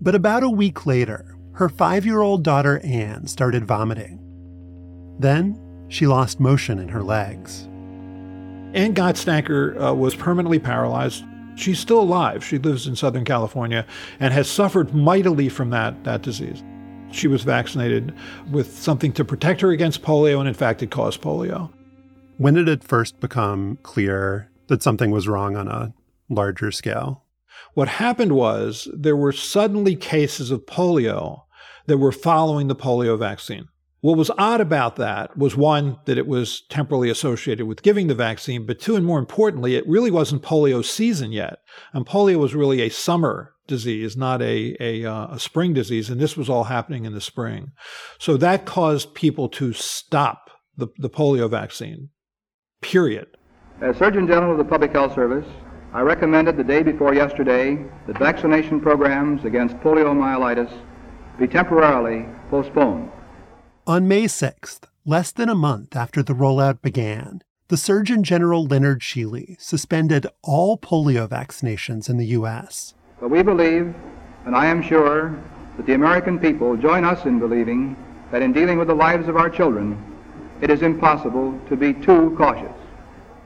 But 0.00 0.14
about 0.14 0.44
a 0.44 0.48
week 0.48 0.86
later, 0.86 1.36
her 1.54 1.68
five 1.68 2.06
year 2.06 2.20
old 2.20 2.44
daughter 2.44 2.80
Anne 2.84 3.26
started 3.26 3.66
vomiting. 3.66 4.20
Then 5.18 5.86
she 5.88 6.06
lost 6.06 6.38
motion 6.38 6.78
in 6.78 6.90
her 6.90 7.02
legs. 7.02 7.62
Anne 8.72 8.94
Gottsdanker 8.94 9.82
uh, 9.82 9.94
was 9.94 10.14
permanently 10.14 10.60
paralyzed 10.60 11.24
She's 11.58 11.80
still 11.80 12.00
alive. 12.00 12.44
She 12.44 12.56
lives 12.56 12.86
in 12.86 12.94
Southern 12.94 13.24
California 13.24 13.84
and 14.20 14.32
has 14.32 14.48
suffered 14.48 14.94
mightily 14.94 15.48
from 15.48 15.70
that, 15.70 16.04
that 16.04 16.22
disease. 16.22 16.62
She 17.10 17.26
was 17.26 17.42
vaccinated 17.42 18.14
with 18.50 18.78
something 18.78 19.12
to 19.14 19.24
protect 19.24 19.60
her 19.62 19.70
against 19.70 20.02
polio, 20.02 20.38
and 20.38 20.46
in 20.46 20.54
fact, 20.54 20.82
it 20.82 20.92
caused 20.92 21.20
polio. 21.20 21.72
When 22.36 22.54
did 22.54 22.68
it 22.68 22.84
first 22.84 23.18
become 23.18 23.78
clear 23.82 24.50
that 24.68 24.84
something 24.84 25.10
was 25.10 25.26
wrong 25.26 25.56
on 25.56 25.66
a 25.66 25.92
larger 26.28 26.70
scale? 26.70 27.24
What 27.74 27.88
happened 27.88 28.32
was 28.32 28.88
there 28.94 29.16
were 29.16 29.32
suddenly 29.32 29.96
cases 29.96 30.52
of 30.52 30.64
polio 30.64 31.42
that 31.86 31.98
were 31.98 32.12
following 32.12 32.68
the 32.68 32.76
polio 32.76 33.18
vaccine. 33.18 33.68
What 34.00 34.16
was 34.16 34.30
odd 34.38 34.60
about 34.60 34.96
that 34.96 35.36
was 35.36 35.56
one, 35.56 35.98
that 36.04 36.18
it 36.18 36.28
was 36.28 36.62
temporally 36.68 37.10
associated 37.10 37.66
with 37.66 37.82
giving 37.82 38.06
the 38.06 38.14
vaccine, 38.14 38.64
but 38.64 38.78
two, 38.78 38.94
and 38.94 39.04
more 39.04 39.18
importantly, 39.18 39.74
it 39.74 39.88
really 39.88 40.10
wasn't 40.10 40.42
polio 40.42 40.84
season 40.84 41.32
yet. 41.32 41.58
And 41.92 42.06
polio 42.06 42.38
was 42.38 42.54
really 42.54 42.80
a 42.80 42.90
summer 42.90 43.54
disease, 43.66 44.16
not 44.16 44.40
a, 44.40 44.76
a, 44.78 45.04
uh, 45.04 45.34
a 45.34 45.38
spring 45.40 45.74
disease. 45.74 46.10
And 46.10 46.20
this 46.20 46.36
was 46.36 46.48
all 46.48 46.64
happening 46.64 47.06
in 47.06 47.12
the 47.12 47.20
spring. 47.20 47.72
So 48.18 48.36
that 48.36 48.66
caused 48.66 49.14
people 49.14 49.48
to 49.50 49.72
stop 49.72 50.50
the, 50.76 50.86
the 50.96 51.10
polio 51.10 51.50
vaccine, 51.50 52.10
period. 52.80 53.26
As 53.80 53.96
Surgeon 53.96 54.28
General 54.28 54.52
of 54.52 54.58
the 54.58 54.64
Public 54.64 54.92
Health 54.92 55.14
Service, 55.14 55.46
I 55.92 56.02
recommended 56.02 56.56
the 56.56 56.64
day 56.64 56.84
before 56.84 57.14
yesterday 57.14 57.84
that 58.06 58.18
vaccination 58.18 58.80
programs 58.80 59.44
against 59.44 59.76
poliomyelitis 59.78 60.72
be 61.38 61.48
temporarily 61.48 62.26
postponed. 62.48 63.10
On 63.88 64.06
May 64.06 64.24
6th, 64.24 64.80
less 65.06 65.32
than 65.32 65.48
a 65.48 65.54
month 65.54 65.96
after 65.96 66.22
the 66.22 66.34
rollout 66.34 66.82
began, 66.82 67.40
the 67.68 67.78
Surgeon 67.78 68.22
General 68.22 68.66
Leonard 68.66 69.00
Scheele 69.00 69.58
suspended 69.58 70.26
all 70.42 70.76
polio 70.76 71.26
vaccinations 71.26 72.10
in 72.10 72.18
the 72.18 72.26
U.S. 72.26 72.92
But 73.18 73.30
we 73.30 73.42
believe, 73.42 73.94
and 74.44 74.54
I 74.54 74.66
am 74.66 74.82
sure, 74.82 75.42
that 75.78 75.86
the 75.86 75.94
American 75.94 76.38
people 76.38 76.76
join 76.76 77.02
us 77.02 77.24
in 77.24 77.38
believing 77.38 77.96
that 78.30 78.42
in 78.42 78.52
dealing 78.52 78.76
with 78.76 78.88
the 78.88 78.94
lives 78.94 79.26
of 79.26 79.38
our 79.38 79.48
children, 79.48 79.96
it 80.60 80.68
is 80.68 80.82
impossible 80.82 81.58
to 81.70 81.74
be 81.74 81.94
too 81.94 82.34
cautious. 82.36 82.76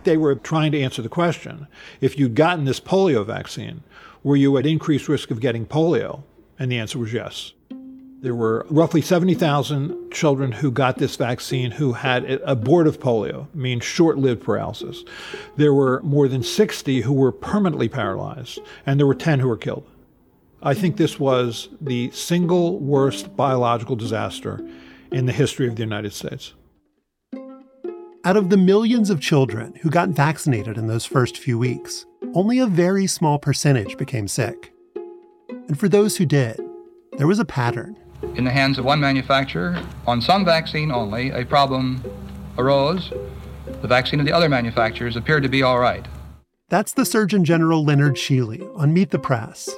They 0.02 0.16
were 0.16 0.34
trying 0.34 0.72
to 0.72 0.82
answer 0.82 1.02
the 1.02 1.08
question 1.08 1.68
if 2.00 2.18
you'd 2.18 2.34
gotten 2.34 2.64
this 2.64 2.80
polio 2.80 3.24
vaccine, 3.24 3.84
were 4.24 4.34
you 4.34 4.58
at 4.58 4.66
increased 4.66 5.08
risk 5.08 5.30
of 5.30 5.38
getting 5.38 5.66
polio? 5.66 6.24
And 6.58 6.72
the 6.72 6.78
answer 6.78 6.98
was 6.98 7.12
yes. 7.12 7.52
There 8.22 8.36
were 8.36 8.64
roughly 8.70 9.02
70,000 9.02 10.12
children 10.12 10.52
who 10.52 10.70
got 10.70 10.98
this 10.98 11.16
vaccine 11.16 11.72
who 11.72 11.94
had 11.94 12.24
abortive 12.44 13.00
polio, 13.00 13.52
means 13.52 13.82
short 13.82 14.16
lived 14.16 14.44
paralysis. 14.44 15.02
There 15.56 15.74
were 15.74 16.00
more 16.04 16.28
than 16.28 16.44
60 16.44 17.00
who 17.00 17.12
were 17.12 17.32
permanently 17.32 17.88
paralyzed, 17.88 18.60
and 18.86 19.00
there 19.00 19.08
were 19.08 19.16
10 19.16 19.40
who 19.40 19.48
were 19.48 19.56
killed. 19.56 19.84
I 20.62 20.72
think 20.72 20.96
this 20.96 21.18
was 21.18 21.68
the 21.80 22.12
single 22.12 22.78
worst 22.78 23.36
biological 23.36 23.96
disaster 23.96 24.64
in 25.10 25.26
the 25.26 25.32
history 25.32 25.66
of 25.66 25.74
the 25.74 25.82
United 25.82 26.12
States. 26.12 26.54
Out 28.24 28.36
of 28.36 28.50
the 28.50 28.56
millions 28.56 29.10
of 29.10 29.20
children 29.20 29.74
who 29.82 29.90
got 29.90 30.10
vaccinated 30.10 30.78
in 30.78 30.86
those 30.86 31.04
first 31.04 31.36
few 31.36 31.58
weeks, 31.58 32.06
only 32.34 32.60
a 32.60 32.68
very 32.68 33.08
small 33.08 33.40
percentage 33.40 33.96
became 33.96 34.28
sick. 34.28 34.72
And 35.48 35.76
for 35.76 35.88
those 35.88 36.18
who 36.18 36.24
did, 36.24 36.60
there 37.18 37.26
was 37.26 37.40
a 37.40 37.44
pattern 37.44 37.96
in 38.34 38.44
the 38.44 38.50
hands 38.50 38.78
of 38.78 38.84
one 38.84 39.00
manufacturer 39.00 39.80
on 40.06 40.20
some 40.20 40.44
vaccine 40.44 40.90
only, 40.90 41.30
a 41.30 41.44
problem 41.44 42.02
arose. 42.58 43.12
The 43.80 43.88
vaccine 43.88 44.20
of 44.20 44.26
the 44.26 44.32
other 44.32 44.48
manufacturers 44.48 45.16
appeared 45.16 45.42
to 45.42 45.48
be 45.48 45.62
all 45.62 45.78
right. 45.78 46.06
That's 46.68 46.92
the 46.92 47.04
Surgeon 47.04 47.44
General 47.44 47.84
Leonard 47.84 48.14
Scheele 48.14 48.74
on 48.78 48.94
Meet 48.94 49.10
the 49.10 49.18
Press. 49.18 49.68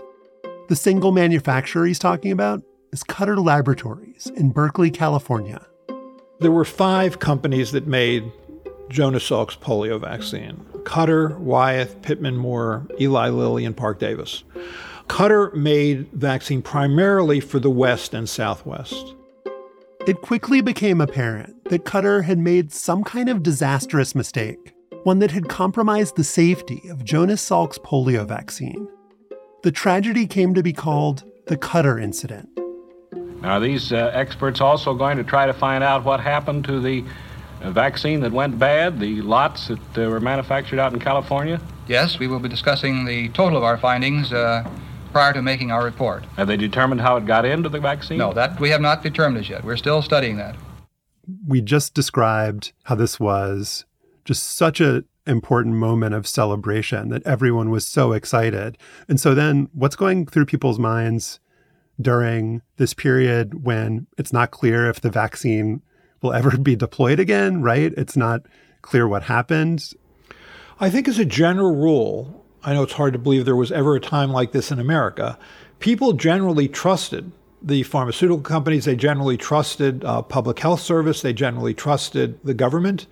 The 0.68 0.76
single 0.76 1.12
manufacturer 1.12 1.86
he's 1.86 1.98
talking 1.98 2.30
about 2.30 2.62
is 2.92 3.02
Cutter 3.02 3.36
Laboratories 3.38 4.30
in 4.36 4.50
Berkeley, 4.50 4.90
California. 4.90 5.66
There 6.38 6.52
were 6.52 6.64
five 6.64 7.18
companies 7.18 7.72
that 7.72 7.86
made 7.86 8.30
Jonas 8.88 9.24
Salk's 9.24 9.56
polio 9.56 10.00
vaccine 10.00 10.64
Cutter, 10.84 11.36
Wyeth, 11.38 12.00
Pitman 12.02 12.36
Moore, 12.36 12.86
Eli 13.00 13.28
Lilly, 13.30 13.64
and 13.64 13.76
Parke 13.76 13.98
Davis. 13.98 14.44
Cutter 15.08 15.50
made 15.54 16.10
vaccine 16.12 16.62
primarily 16.62 17.38
for 17.40 17.58
the 17.58 17.70
West 17.70 18.14
and 18.14 18.28
Southwest. 18.28 19.14
It 20.06 20.22
quickly 20.22 20.60
became 20.60 21.00
apparent 21.00 21.64
that 21.70 21.84
Cutter 21.84 22.22
had 22.22 22.38
made 22.38 22.72
some 22.72 23.04
kind 23.04 23.28
of 23.28 23.42
disastrous 23.42 24.14
mistake, 24.14 24.74
one 25.04 25.18
that 25.20 25.30
had 25.30 25.48
compromised 25.48 26.16
the 26.16 26.24
safety 26.24 26.82
of 26.90 27.04
Jonas 27.04 27.40
Salk's 27.40 27.78
polio 27.78 28.26
vaccine. 28.26 28.88
The 29.62 29.72
tragedy 29.72 30.26
came 30.26 30.52
to 30.54 30.62
be 30.62 30.72
called 30.72 31.24
the 31.46 31.56
Cutter 31.56 31.98
incident. 31.98 32.48
Now, 33.40 33.54
are 33.54 33.60
these 33.60 33.92
uh, 33.92 34.10
experts 34.14 34.60
also 34.60 34.94
going 34.94 35.16
to 35.18 35.24
try 35.24 35.46
to 35.46 35.52
find 35.52 35.84
out 35.84 36.04
what 36.04 36.20
happened 36.20 36.64
to 36.64 36.80
the 36.80 37.04
uh, 37.62 37.70
vaccine 37.70 38.20
that 38.20 38.32
went 38.32 38.58
bad, 38.58 38.98
the 38.98 39.20
lots 39.20 39.68
that 39.68 39.98
uh, 39.98 40.08
were 40.08 40.20
manufactured 40.20 40.78
out 40.78 40.92
in 40.92 40.98
California? 40.98 41.60
Yes, 41.86 42.18
we 42.18 42.26
will 42.26 42.40
be 42.40 42.48
discussing 42.48 43.04
the 43.04 43.28
total 43.30 43.58
of 43.58 43.64
our 43.64 43.76
findings 43.76 44.32
uh, 44.32 44.68
prior 45.14 45.32
to 45.32 45.40
making 45.40 45.70
our 45.70 45.84
report. 45.84 46.24
Have 46.36 46.48
they 46.48 46.56
determined 46.56 47.00
how 47.00 47.16
it 47.16 47.24
got 47.24 47.44
into 47.44 47.68
the 47.68 47.78
vaccine? 47.78 48.18
No, 48.18 48.32
that 48.32 48.58
we 48.58 48.68
have 48.70 48.80
not 48.80 49.02
determined 49.02 49.44
as 49.44 49.48
yet. 49.48 49.64
We're 49.64 49.76
still 49.76 50.02
studying 50.02 50.36
that. 50.38 50.56
We 51.46 51.60
just 51.60 51.94
described 51.94 52.72
how 52.82 52.96
this 52.96 53.20
was 53.20 53.84
just 54.24 54.42
such 54.42 54.80
an 54.80 55.04
important 55.24 55.76
moment 55.76 56.16
of 56.16 56.26
celebration 56.26 57.10
that 57.10 57.24
everyone 57.24 57.70
was 57.70 57.86
so 57.86 58.12
excited. 58.12 58.76
And 59.08 59.20
so 59.20 59.36
then 59.36 59.68
what's 59.72 59.94
going 59.94 60.26
through 60.26 60.46
people's 60.46 60.80
minds 60.80 61.38
during 62.00 62.62
this 62.76 62.92
period 62.92 63.64
when 63.64 64.08
it's 64.18 64.32
not 64.32 64.50
clear 64.50 64.90
if 64.90 65.00
the 65.00 65.10
vaccine 65.10 65.80
will 66.22 66.32
ever 66.32 66.58
be 66.58 66.74
deployed 66.74 67.20
again, 67.20 67.62
right? 67.62 67.94
It's 67.96 68.16
not 68.16 68.42
clear 68.82 69.06
what 69.06 69.22
happened. 69.22 69.92
I 70.80 70.90
think 70.90 71.06
as 71.06 71.20
a 71.20 71.24
general 71.24 71.76
rule, 71.76 72.43
I 72.64 72.72
know 72.72 72.82
it's 72.82 72.94
hard 72.94 73.12
to 73.12 73.18
believe 73.18 73.44
there 73.44 73.56
was 73.56 73.72
ever 73.72 73.94
a 73.94 74.00
time 74.00 74.30
like 74.30 74.52
this 74.52 74.70
in 74.70 74.78
America. 74.80 75.38
People 75.80 76.14
generally 76.14 76.66
trusted 76.68 77.30
the 77.62 77.82
pharmaceutical 77.82 78.42
companies, 78.42 78.84
they 78.84 78.96
generally 78.96 79.36
trusted 79.36 80.04
uh, 80.04 80.22
public 80.22 80.58
health 80.58 80.80
service, 80.80 81.22
they 81.22 81.32
generally 81.32 81.72
trusted 81.74 82.38
the 82.44 82.54
government. 82.54 83.06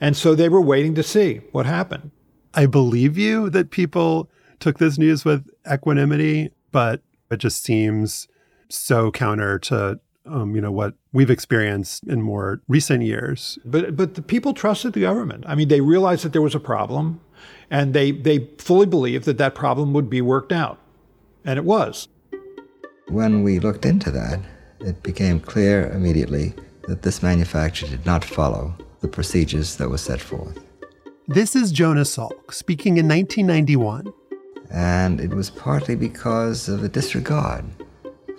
And 0.00 0.16
so 0.16 0.34
they 0.34 0.48
were 0.48 0.60
waiting 0.60 0.94
to 0.96 1.02
see 1.02 1.40
what 1.52 1.64
happened. 1.64 2.10
I 2.52 2.66
believe 2.66 3.16
you 3.16 3.48
that 3.50 3.70
people 3.70 4.28
took 4.60 4.78
this 4.78 4.98
news 4.98 5.24
with 5.24 5.48
equanimity, 5.70 6.50
but 6.72 7.02
it 7.30 7.38
just 7.38 7.62
seems 7.62 8.28
so 8.68 9.10
counter 9.10 9.58
to 9.58 10.00
um, 10.26 10.56
you 10.56 10.60
know 10.60 10.72
what 10.72 10.94
we've 11.12 11.30
experienced 11.30 12.04
in 12.04 12.20
more 12.20 12.60
recent 12.68 13.02
years. 13.02 13.58
But 13.64 13.96
but 13.96 14.14
the 14.14 14.22
people 14.22 14.54
trusted 14.54 14.92
the 14.92 15.02
government. 15.02 15.44
I 15.46 15.54
mean, 15.54 15.68
they 15.68 15.80
realized 15.80 16.24
that 16.24 16.32
there 16.32 16.42
was 16.42 16.54
a 16.54 16.60
problem 16.60 17.20
and 17.70 17.94
they, 17.94 18.10
they 18.10 18.48
fully 18.58 18.86
believed 18.86 19.24
that 19.24 19.38
that 19.38 19.54
problem 19.54 19.92
would 19.92 20.10
be 20.10 20.20
worked 20.20 20.52
out. 20.52 20.78
And 21.44 21.58
it 21.58 21.64
was. 21.64 22.08
When 23.08 23.42
we 23.42 23.60
looked 23.60 23.86
into 23.86 24.10
that, 24.10 24.40
it 24.80 25.02
became 25.02 25.40
clear 25.40 25.90
immediately 25.90 26.54
that 26.88 27.02
this 27.02 27.22
manufacturer 27.22 27.88
did 27.88 28.04
not 28.04 28.24
follow 28.24 28.74
the 29.00 29.08
procedures 29.08 29.76
that 29.76 29.88
were 29.88 29.98
set 29.98 30.20
forth. 30.20 30.58
This 31.28 31.56
is 31.56 31.72
Jonas 31.72 32.16
Salk 32.16 32.52
speaking 32.52 32.98
in 32.98 33.08
1991. 33.08 34.12
And 34.70 35.20
it 35.20 35.30
was 35.30 35.50
partly 35.50 35.94
because 35.94 36.68
of 36.68 36.82
a 36.82 36.88
disregard 36.88 37.64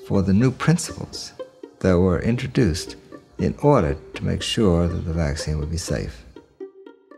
for 0.07 0.21
the 0.21 0.33
new 0.33 0.51
principles 0.51 1.33
that 1.79 1.97
were 1.97 2.21
introduced 2.21 2.95
in 3.39 3.55
order 3.61 3.97
to 4.15 4.25
make 4.25 4.41
sure 4.41 4.87
that 4.87 5.05
the 5.05 5.13
vaccine 5.13 5.59
would 5.59 5.71
be 5.71 5.77
safe 5.77 6.25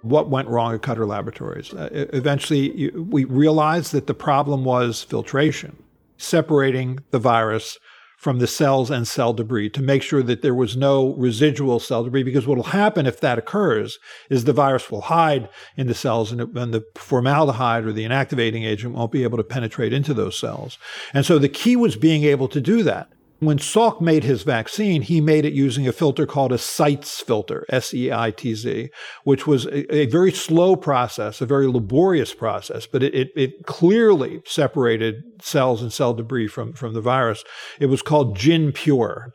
what 0.04 0.30
went 0.30 0.48
wrong 0.48 0.74
at 0.74 0.82
Cutter 0.82 1.06
Laboratories. 1.06 1.74
Uh, 1.74 1.90
eventually, 2.14 2.76
you, 2.78 3.08
we 3.10 3.26
realized 3.26 3.92
that 3.92 4.08
the 4.08 4.14
problem 4.14 4.64
was 4.64 5.04
filtration, 5.04 5.82
separating 6.18 7.00
the 7.12 7.20
virus 7.20 7.78
from 8.20 8.40
the 8.40 8.48
cells 8.48 8.92
and 8.92 9.08
cell 9.08 9.32
debris 9.32 9.70
to 9.70 9.82
make 9.82 10.04
sure 10.04 10.22
that 10.22 10.42
there 10.42 10.54
was 10.54 10.76
no 10.76 11.14
residual 11.16 11.80
cell 11.80 12.04
debris. 12.04 12.24
Because 12.24 12.46
what 12.46 12.58
will 12.58 12.66
happen 12.66 13.06
if 13.06 13.22
that 13.22 13.40
occurs 13.40 13.98
is 14.30 14.44
the 14.44 14.52
virus 14.52 14.92
will 14.92 15.02
hide 15.02 15.48
in 15.78 15.88
the 15.88 15.94
cells 15.94 16.30
and, 16.34 16.42
and 16.58 16.74
the 16.74 16.84
formaldehyde 16.96 17.86
or 17.86 17.94
the 17.94 18.04
inactivating 18.04 18.66
agent 18.66 18.94
won't 18.94 19.14
be 19.14 19.24
able 19.24 19.38
to 19.38 19.44
penetrate 19.44 19.94
into 19.94 20.14
those 20.14 20.38
cells. 20.38 20.78
And 21.14 21.26
so 21.26 21.40
the 21.40 21.48
key 21.48 21.78
was 21.78 21.96
being 21.96 22.26
able 22.26 22.50
to 22.50 22.60
do 22.60 22.84
that. 22.84 23.10
When 23.40 23.58
Salk 23.58 24.02
made 24.02 24.26
his 24.26 24.44
vaccine, 24.44 25.02
he 25.02 25.22
made 25.22 25.46
it 25.46 25.54
using 25.54 25.88
a 25.88 25.94
filter 25.94 26.26
called 26.26 26.52
a 26.52 26.58
Seitz 26.58 27.22
filter, 27.22 27.66
S 27.70 27.94
E 27.94 28.12
I 28.12 28.32
T 28.32 28.54
Z, 28.54 28.90
which 29.24 29.48
was 29.48 29.66
a, 29.66 29.96
a, 29.96 30.06
very 30.08 30.34
slow 30.34 30.76
process, 30.76 31.40
a 31.40 31.46
very 31.46 31.68
laborious 31.68 32.34
process, 32.34 32.86
but 32.86 33.02
it, 33.02 33.16
it, 33.16 33.32
it, 33.38 33.66
clearly 33.66 34.42
separated 34.46 35.24
cells 35.42 35.82
and 35.82 35.94
cell 35.94 36.14
debris 36.14 36.48
from, 36.48 36.74
from 36.74 36.94
the 36.94 37.00
virus. 37.00 37.46
It 37.80 37.86
was 37.86 38.02
called 38.02 38.36
Gin 38.36 38.74
Pure. 38.74 39.34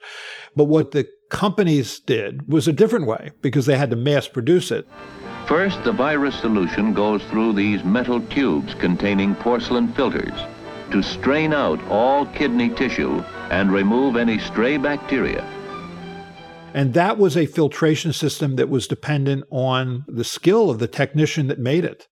But 0.54 0.64
what 0.64 0.90
the 0.90 1.08
companies 1.30 1.98
did 1.98 2.46
was 2.46 2.68
a 2.68 2.74
different 2.74 3.06
way 3.06 3.30
because 3.40 3.64
they 3.64 3.78
had 3.78 3.88
to 3.88 3.96
mass 3.96 4.28
produce 4.28 4.70
it. 4.70 4.86
First, 5.46 5.82
the 5.82 5.92
virus 5.92 6.38
solution 6.40 6.92
goes 6.92 7.22
through 7.24 7.54
these 7.54 7.82
metal 7.84 8.20
tubes 8.20 8.74
containing 8.74 9.34
porcelain 9.34 9.94
filters 9.94 10.38
to 10.90 11.02
strain 11.02 11.54
out 11.54 11.82
all 11.88 12.26
kidney 12.26 12.68
tissue 12.68 13.24
and 13.50 13.72
remove 13.72 14.16
any 14.16 14.38
stray 14.38 14.76
bacteria. 14.76 15.42
And 16.74 16.92
that 16.94 17.18
was 17.18 17.36
a 17.36 17.46
filtration 17.46 18.12
system 18.12 18.56
that 18.56 18.68
was 18.68 18.88
dependent 18.88 19.44
on 19.50 20.04
the 20.08 20.24
skill 20.24 20.70
of 20.70 20.80
the 20.80 20.88
technician 20.88 21.46
that 21.46 21.58
made 21.58 21.84
it. 21.84 22.08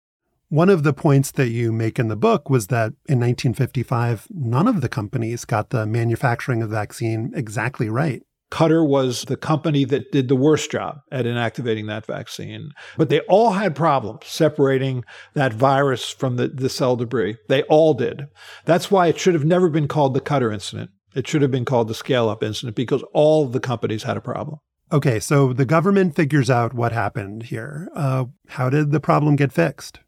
One 0.49 0.69
of 0.69 0.83
the 0.83 0.93
points 0.93 1.31
that 1.33 1.49
you 1.49 1.73
make 1.73 1.99
in 1.99 2.09
the 2.09 2.17
book 2.17 2.51
was 2.51 2.67
that 2.67 2.93
in 3.09 3.19
1955, 3.19 4.29
none 4.31 4.69
of 4.69 4.81
the 4.83 4.89
companies 4.89 5.45
got 5.45 5.71
the 5.71 5.87
manufacturing 5.87 6.63
of 6.63 6.69
the 6.69 6.77
vaccine 6.77 7.33
exactly 7.35 7.89
right. 7.89 8.23
Cutter 8.53 8.85
was 8.85 9.23
the 9.23 9.39
company 9.39 9.87
that 9.87 10.13
did 10.13 10.29
the 10.29 10.37
worst 10.37 10.71
job 10.71 10.99
at 11.11 11.25
inactivating 11.25 11.89
that 11.89 12.05
vaccine. 12.05 12.73
But 12.99 13.09
they 13.09 13.21
all 13.21 13.53
had 13.53 13.75
problems 13.75 14.27
separating 14.27 15.07
that 15.33 15.55
virus 15.55 16.11
from 16.11 16.37
the, 16.37 16.49
the 16.49 16.69
cell 16.69 16.95
debris. 16.95 17.39
They 17.49 17.63
all 17.63 17.95
did. 17.95 18.27
That's 18.67 18.91
why 18.91 19.07
it 19.07 19.19
should 19.19 19.33
have 19.33 19.47
never 19.47 19.71
been 19.71 19.89
called 19.89 20.13
the 20.13 20.21
Cutter 20.21 20.53
incident. 20.53 20.91
It 21.15 21.27
should 21.29 21.43
have 21.43 21.51
been 21.51 21.65
called 21.65 21.89
the 21.89 21.95
scale 21.95 22.29
up 22.29 22.43
incident 22.43 22.77
because 22.77 23.03
all 23.13 23.47
the 23.47 23.61
companies 23.61 24.05
had 24.05 24.17
a 24.17 24.21
problem. 24.21 24.59
Okay, 24.93 25.21
so 25.21 25.53
the 25.53 25.65
government 25.65 26.15
figures 26.15 26.51
out 26.51 26.75
what 26.75 26.93
happened 26.93 27.45
here. 27.45 27.89
Uh, 27.95 28.27
how 28.49 28.69
did 28.69 28.91
the 28.91 29.01
problem 29.01 29.37
get 29.37 29.53
fixed? 29.53 30.01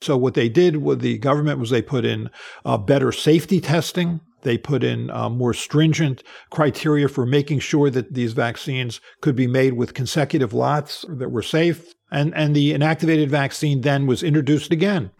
So 0.00 0.16
what 0.16 0.34
they 0.34 0.48
did 0.48 0.78
with 0.78 1.00
the 1.00 1.16
government 1.18 1.60
was 1.60 1.70
they 1.70 1.80
put 1.80 2.04
in 2.04 2.28
uh, 2.64 2.76
better 2.76 3.12
safety 3.12 3.60
testing. 3.60 4.20
They 4.42 4.58
put 4.58 4.82
in 4.82 5.10
uh, 5.10 5.28
more 5.30 5.54
stringent 5.54 6.24
criteria 6.50 7.08
for 7.08 7.24
making 7.24 7.60
sure 7.60 7.88
that 7.90 8.14
these 8.14 8.32
vaccines 8.32 9.00
could 9.20 9.36
be 9.36 9.46
made 9.46 9.74
with 9.74 9.94
consecutive 9.94 10.52
lots 10.52 11.04
that 11.08 11.30
were 11.30 11.42
safe. 11.42 11.94
And, 12.10 12.34
and 12.34 12.54
the 12.54 12.72
inactivated 12.72 13.28
vaccine 13.28 13.82
then 13.82 14.08
was 14.08 14.24
introduced 14.24 14.72
again. 14.72 15.12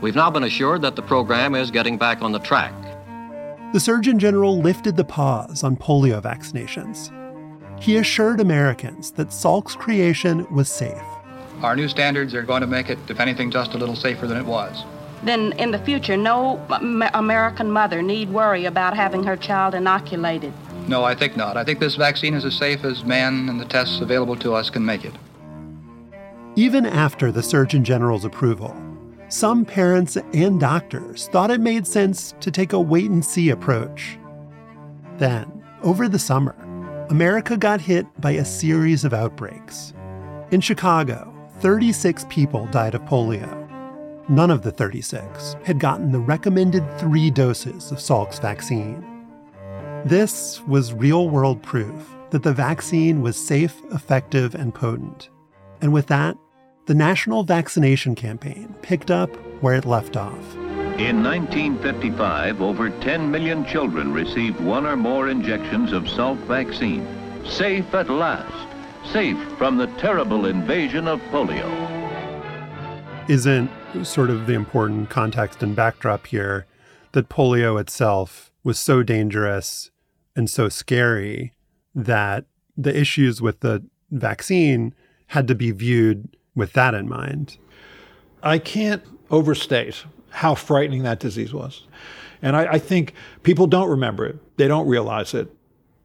We've 0.00 0.14
now 0.14 0.30
been 0.30 0.44
assured 0.44 0.82
that 0.82 0.94
the 0.94 1.02
program 1.02 1.56
is 1.56 1.72
getting 1.72 1.98
back 1.98 2.22
on 2.22 2.30
the 2.30 2.38
track. 2.38 2.72
The 3.70 3.80
Surgeon 3.80 4.18
General 4.18 4.58
lifted 4.58 4.96
the 4.96 5.04
pause 5.04 5.62
on 5.62 5.76
polio 5.76 6.22
vaccinations. 6.22 7.12
He 7.78 7.98
assured 7.98 8.40
Americans 8.40 9.10
that 9.12 9.30
Salk's 9.30 9.76
creation 9.76 10.46
was 10.50 10.70
safe. 10.70 11.02
Our 11.60 11.76
new 11.76 11.86
standards 11.86 12.32
are 12.32 12.42
going 12.42 12.62
to 12.62 12.66
make 12.66 12.88
it, 12.88 12.98
if 13.10 13.20
anything, 13.20 13.50
just 13.50 13.74
a 13.74 13.76
little 13.76 13.94
safer 13.94 14.26
than 14.26 14.38
it 14.38 14.46
was. 14.46 14.84
Then 15.22 15.52
in 15.58 15.70
the 15.70 15.78
future, 15.80 16.16
no 16.16 16.56
American 17.12 17.70
mother 17.70 18.00
need 18.00 18.30
worry 18.30 18.64
about 18.64 18.96
having 18.96 19.22
her 19.24 19.36
child 19.36 19.74
inoculated. 19.74 20.54
No, 20.88 21.04
I 21.04 21.14
think 21.14 21.36
not. 21.36 21.58
I 21.58 21.64
think 21.64 21.78
this 21.78 21.96
vaccine 21.96 22.32
is 22.32 22.46
as 22.46 22.54
safe 22.54 22.84
as 22.84 23.04
man 23.04 23.50
and 23.50 23.60
the 23.60 23.66
tests 23.66 24.00
available 24.00 24.36
to 24.36 24.54
us 24.54 24.70
can 24.70 24.82
make 24.82 25.04
it. 25.04 25.12
Even 26.56 26.86
after 26.86 27.30
the 27.30 27.42
Surgeon 27.42 27.84
General's 27.84 28.24
approval, 28.24 28.74
some 29.28 29.64
parents 29.64 30.16
and 30.32 30.58
doctors 30.58 31.28
thought 31.28 31.50
it 31.50 31.60
made 31.60 31.86
sense 31.86 32.34
to 32.40 32.50
take 32.50 32.72
a 32.72 32.80
wait 32.80 33.10
and 33.10 33.24
see 33.24 33.50
approach. 33.50 34.18
Then, 35.18 35.62
over 35.82 36.08
the 36.08 36.18
summer, 36.18 36.56
America 37.10 37.56
got 37.56 37.80
hit 37.80 38.06
by 38.20 38.32
a 38.32 38.44
series 38.44 39.04
of 39.04 39.12
outbreaks. 39.12 39.92
In 40.50 40.60
Chicago, 40.60 41.34
36 41.60 42.24
people 42.28 42.66
died 42.66 42.94
of 42.94 43.02
polio. 43.02 43.54
None 44.30 44.50
of 44.50 44.62
the 44.62 44.70
36 44.70 45.56
had 45.64 45.78
gotten 45.78 46.12
the 46.12 46.20
recommended 46.20 46.84
three 46.98 47.30
doses 47.30 47.90
of 47.92 48.00
Salk's 48.00 48.38
vaccine. 48.38 49.04
This 50.04 50.62
was 50.66 50.92
real 50.94 51.28
world 51.28 51.62
proof 51.62 52.14
that 52.30 52.42
the 52.42 52.52
vaccine 52.52 53.22
was 53.22 53.36
safe, 53.36 53.80
effective, 53.92 54.54
and 54.54 54.74
potent. 54.74 55.30
And 55.80 55.92
with 55.92 56.06
that, 56.06 56.36
the 56.88 56.94
national 56.94 57.44
vaccination 57.44 58.14
campaign 58.14 58.74
picked 58.80 59.10
up 59.10 59.28
where 59.62 59.74
it 59.74 59.84
left 59.84 60.16
off. 60.16 60.56
In 60.96 61.22
1955, 61.22 62.62
over 62.62 62.88
10 62.88 63.30
million 63.30 63.62
children 63.66 64.10
received 64.10 64.58
one 64.58 64.86
or 64.86 64.96
more 64.96 65.28
injections 65.28 65.92
of 65.92 66.04
Salk 66.04 66.38
vaccine. 66.46 67.06
Safe 67.44 67.92
at 67.92 68.08
last 68.08 68.68
safe 69.12 69.36
from 69.58 69.76
the 69.76 69.86
terrible 69.98 70.46
invasion 70.46 71.06
of 71.08 71.20
polio. 71.30 71.68
Isn't 73.28 73.70
sort 74.02 74.30
of 74.30 74.46
the 74.46 74.54
important 74.54 75.10
context 75.10 75.62
and 75.62 75.76
backdrop 75.76 76.26
here 76.26 76.66
that 77.12 77.28
polio 77.28 77.78
itself 77.78 78.50
was 78.64 78.78
so 78.78 79.02
dangerous 79.02 79.90
and 80.34 80.48
so 80.48 80.70
scary 80.70 81.52
that 81.94 82.46
the 82.78 82.98
issues 82.98 83.42
with 83.42 83.60
the 83.60 83.84
vaccine 84.10 84.94
had 85.28 85.46
to 85.48 85.54
be 85.54 85.70
viewed 85.70 86.34
with 86.58 86.74
that 86.74 86.92
in 86.94 87.08
mind? 87.08 87.56
I 88.42 88.58
can't 88.58 89.02
overstate 89.30 90.04
how 90.30 90.54
frightening 90.54 91.02
that 91.04 91.20
disease 91.20 91.54
was. 91.54 91.86
And 92.42 92.54
I, 92.56 92.74
I 92.74 92.78
think 92.78 93.14
people 93.42 93.66
don't 93.66 93.88
remember 93.88 94.26
it, 94.26 94.36
they 94.58 94.68
don't 94.68 94.86
realize 94.86 95.34
it. 95.34 95.50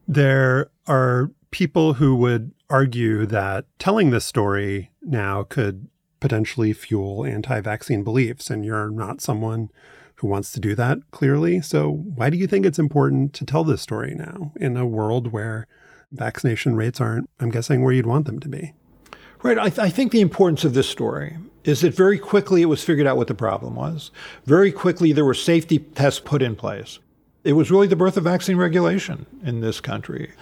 There 0.08 0.70
are 0.86 1.30
people 1.50 1.94
who 1.94 2.16
would 2.16 2.52
argue 2.68 3.26
that 3.26 3.66
telling 3.78 4.10
this 4.10 4.24
story 4.24 4.90
now 5.02 5.44
could 5.44 5.88
potentially 6.20 6.72
fuel 6.72 7.24
anti 7.24 7.60
vaccine 7.60 8.02
beliefs, 8.02 8.50
and 8.50 8.64
you're 8.64 8.90
not 8.90 9.20
someone 9.20 9.68
who 10.16 10.26
wants 10.26 10.52
to 10.52 10.60
do 10.60 10.74
that, 10.74 10.98
clearly. 11.10 11.60
So, 11.60 11.90
why 11.90 12.30
do 12.30 12.36
you 12.36 12.46
think 12.46 12.64
it's 12.64 12.78
important 12.78 13.32
to 13.34 13.44
tell 13.44 13.64
this 13.64 13.82
story 13.82 14.14
now 14.14 14.52
in 14.56 14.76
a 14.76 14.86
world 14.86 15.32
where 15.32 15.66
vaccination 16.12 16.76
rates 16.76 17.00
aren't, 17.00 17.28
I'm 17.40 17.50
guessing, 17.50 17.82
where 17.82 17.92
you'd 17.92 18.06
want 18.06 18.26
them 18.26 18.40
to 18.40 18.48
be? 18.48 18.72
Right. 19.44 19.58
I, 19.58 19.68
th- 19.68 19.78
I 19.78 19.90
think 19.90 20.10
the 20.10 20.22
importance 20.22 20.64
of 20.64 20.72
this 20.72 20.88
story 20.88 21.36
is 21.64 21.82
that 21.82 21.94
very 21.94 22.18
quickly 22.18 22.62
it 22.62 22.66
was 22.66 22.82
figured 22.82 23.06
out 23.06 23.18
what 23.18 23.26
the 23.26 23.34
problem 23.34 23.74
was. 23.74 24.10
Very 24.46 24.72
quickly 24.72 25.12
there 25.12 25.24
were 25.24 25.34
safety 25.34 25.80
tests 25.80 26.18
put 26.18 26.40
in 26.40 26.56
place. 26.56 26.98
It 27.44 27.52
was 27.52 27.70
really 27.70 27.86
the 27.86 27.94
birth 27.94 28.16
of 28.16 28.24
vaccine 28.24 28.56
regulation 28.56 29.26
in 29.44 29.60
this 29.60 29.82
country. 29.82 30.32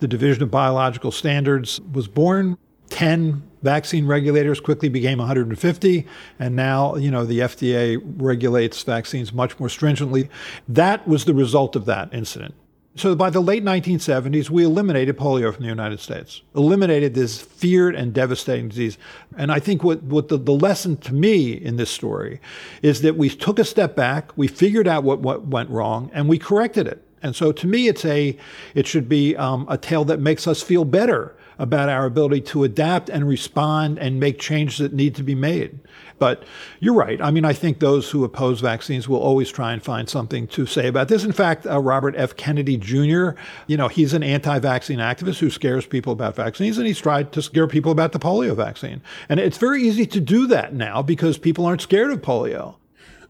The 0.00 0.08
Division 0.08 0.42
of 0.42 0.50
Biological 0.50 1.10
Standards 1.10 1.80
was 1.92 2.06
born. 2.06 2.58
10 2.90 3.42
vaccine 3.62 4.06
regulators 4.06 4.60
quickly 4.60 4.90
became 4.90 5.18
150 5.18 6.06
and 6.38 6.56
now 6.56 6.96
you 6.96 7.10
know 7.10 7.24
the 7.24 7.38
FDA 7.38 8.02
regulates 8.16 8.82
vaccines 8.82 9.32
much 9.32 9.60
more 9.60 9.68
stringently 9.68 10.28
that 10.68 11.06
was 11.06 11.24
the 11.24 11.34
result 11.34 11.76
of 11.76 11.84
that 11.84 12.12
incident 12.12 12.52
so 12.96 13.14
by 13.14 13.30
the 13.30 13.40
late 13.40 13.64
1970s, 13.64 14.50
we 14.50 14.64
eliminated 14.64 15.16
polio 15.16 15.54
from 15.54 15.62
the 15.62 15.68
United 15.68 16.00
States, 16.00 16.42
eliminated 16.56 17.14
this 17.14 17.40
feared 17.40 17.94
and 17.94 18.12
devastating 18.12 18.68
disease. 18.68 18.98
And 19.36 19.52
I 19.52 19.60
think 19.60 19.84
what, 19.84 20.02
what 20.02 20.28
the, 20.28 20.36
the 20.36 20.52
lesson 20.52 20.96
to 20.98 21.14
me 21.14 21.52
in 21.52 21.76
this 21.76 21.90
story 21.90 22.40
is 22.82 23.02
that 23.02 23.16
we 23.16 23.30
took 23.30 23.60
a 23.60 23.64
step 23.64 23.94
back, 23.94 24.36
we 24.36 24.48
figured 24.48 24.88
out 24.88 25.04
what, 25.04 25.20
what 25.20 25.46
went 25.46 25.70
wrong, 25.70 26.10
and 26.12 26.28
we 26.28 26.36
corrected 26.36 26.88
it. 26.88 27.04
And 27.22 27.36
so 27.36 27.52
to 27.52 27.66
me, 27.66 27.86
it's 27.86 28.04
a, 28.04 28.36
it 28.74 28.86
should 28.88 29.08
be 29.08 29.36
um, 29.36 29.66
a 29.68 29.78
tale 29.78 30.04
that 30.06 30.18
makes 30.18 30.48
us 30.48 30.60
feel 30.60 30.84
better 30.84 31.36
about 31.60 31.90
our 31.90 32.06
ability 32.06 32.40
to 32.40 32.64
adapt 32.64 33.10
and 33.10 33.28
respond 33.28 33.98
and 33.98 34.18
make 34.18 34.38
changes 34.38 34.78
that 34.78 34.94
need 34.94 35.14
to 35.14 35.22
be 35.22 35.34
made. 35.34 35.78
But 36.18 36.42
you're 36.80 36.94
right. 36.94 37.20
I 37.20 37.30
mean, 37.30 37.44
I 37.44 37.52
think 37.52 37.80
those 37.80 38.10
who 38.10 38.24
oppose 38.24 38.60
vaccines 38.60 39.06
will 39.06 39.18
always 39.18 39.50
try 39.50 39.74
and 39.74 39.82
find 39.82 40.08
something 40.08 40.46
to 40.48 40.64
say 40.64 40.88
about 40.88 41.08
this. 41.08 41.22
In 41.22 41.32
fact, 41.32 41.66
uh, 41.66 41.78
Robert 41.78 42.14
F. 42.16 42.34
Kennedy 42.34 42.78
Jr., 42.78 43.38
you 43.66 43.76
know, 43.76 43.88
he's 43.88 44.14
an 44.14 44.22
anti-vaccine 44.22 45.00
activist 45.00 45.38
who 45.38 45.50
scares 45.50 45.84
people 45.84 46.14
about 46.14 46.34
vaccines, 46.34 46.78
and 46.78 46.86
he's 46.86 46.98
tried 46.98 47.30
to 47.32 47.42
scare 47.42 47.68
people 47.68 47.92
about 47.92 48.12
the 48.12 48.18
polio 48.18 48.56
vaccine. 48.56 49.02
And 49.28 49.38
it's 49.38 49.58
very 49.58 49.82
easy 49.82 50.06
to 50.06 50.20
do 50.20 50.46
that 50.46 50.72
now 50.72 51.02
because 51.02 51.36
people 51.36 51.66
aren't 51.66 51.82
scared 51.82 52.10
of 52.10 52.22
polio. 52.22 52.76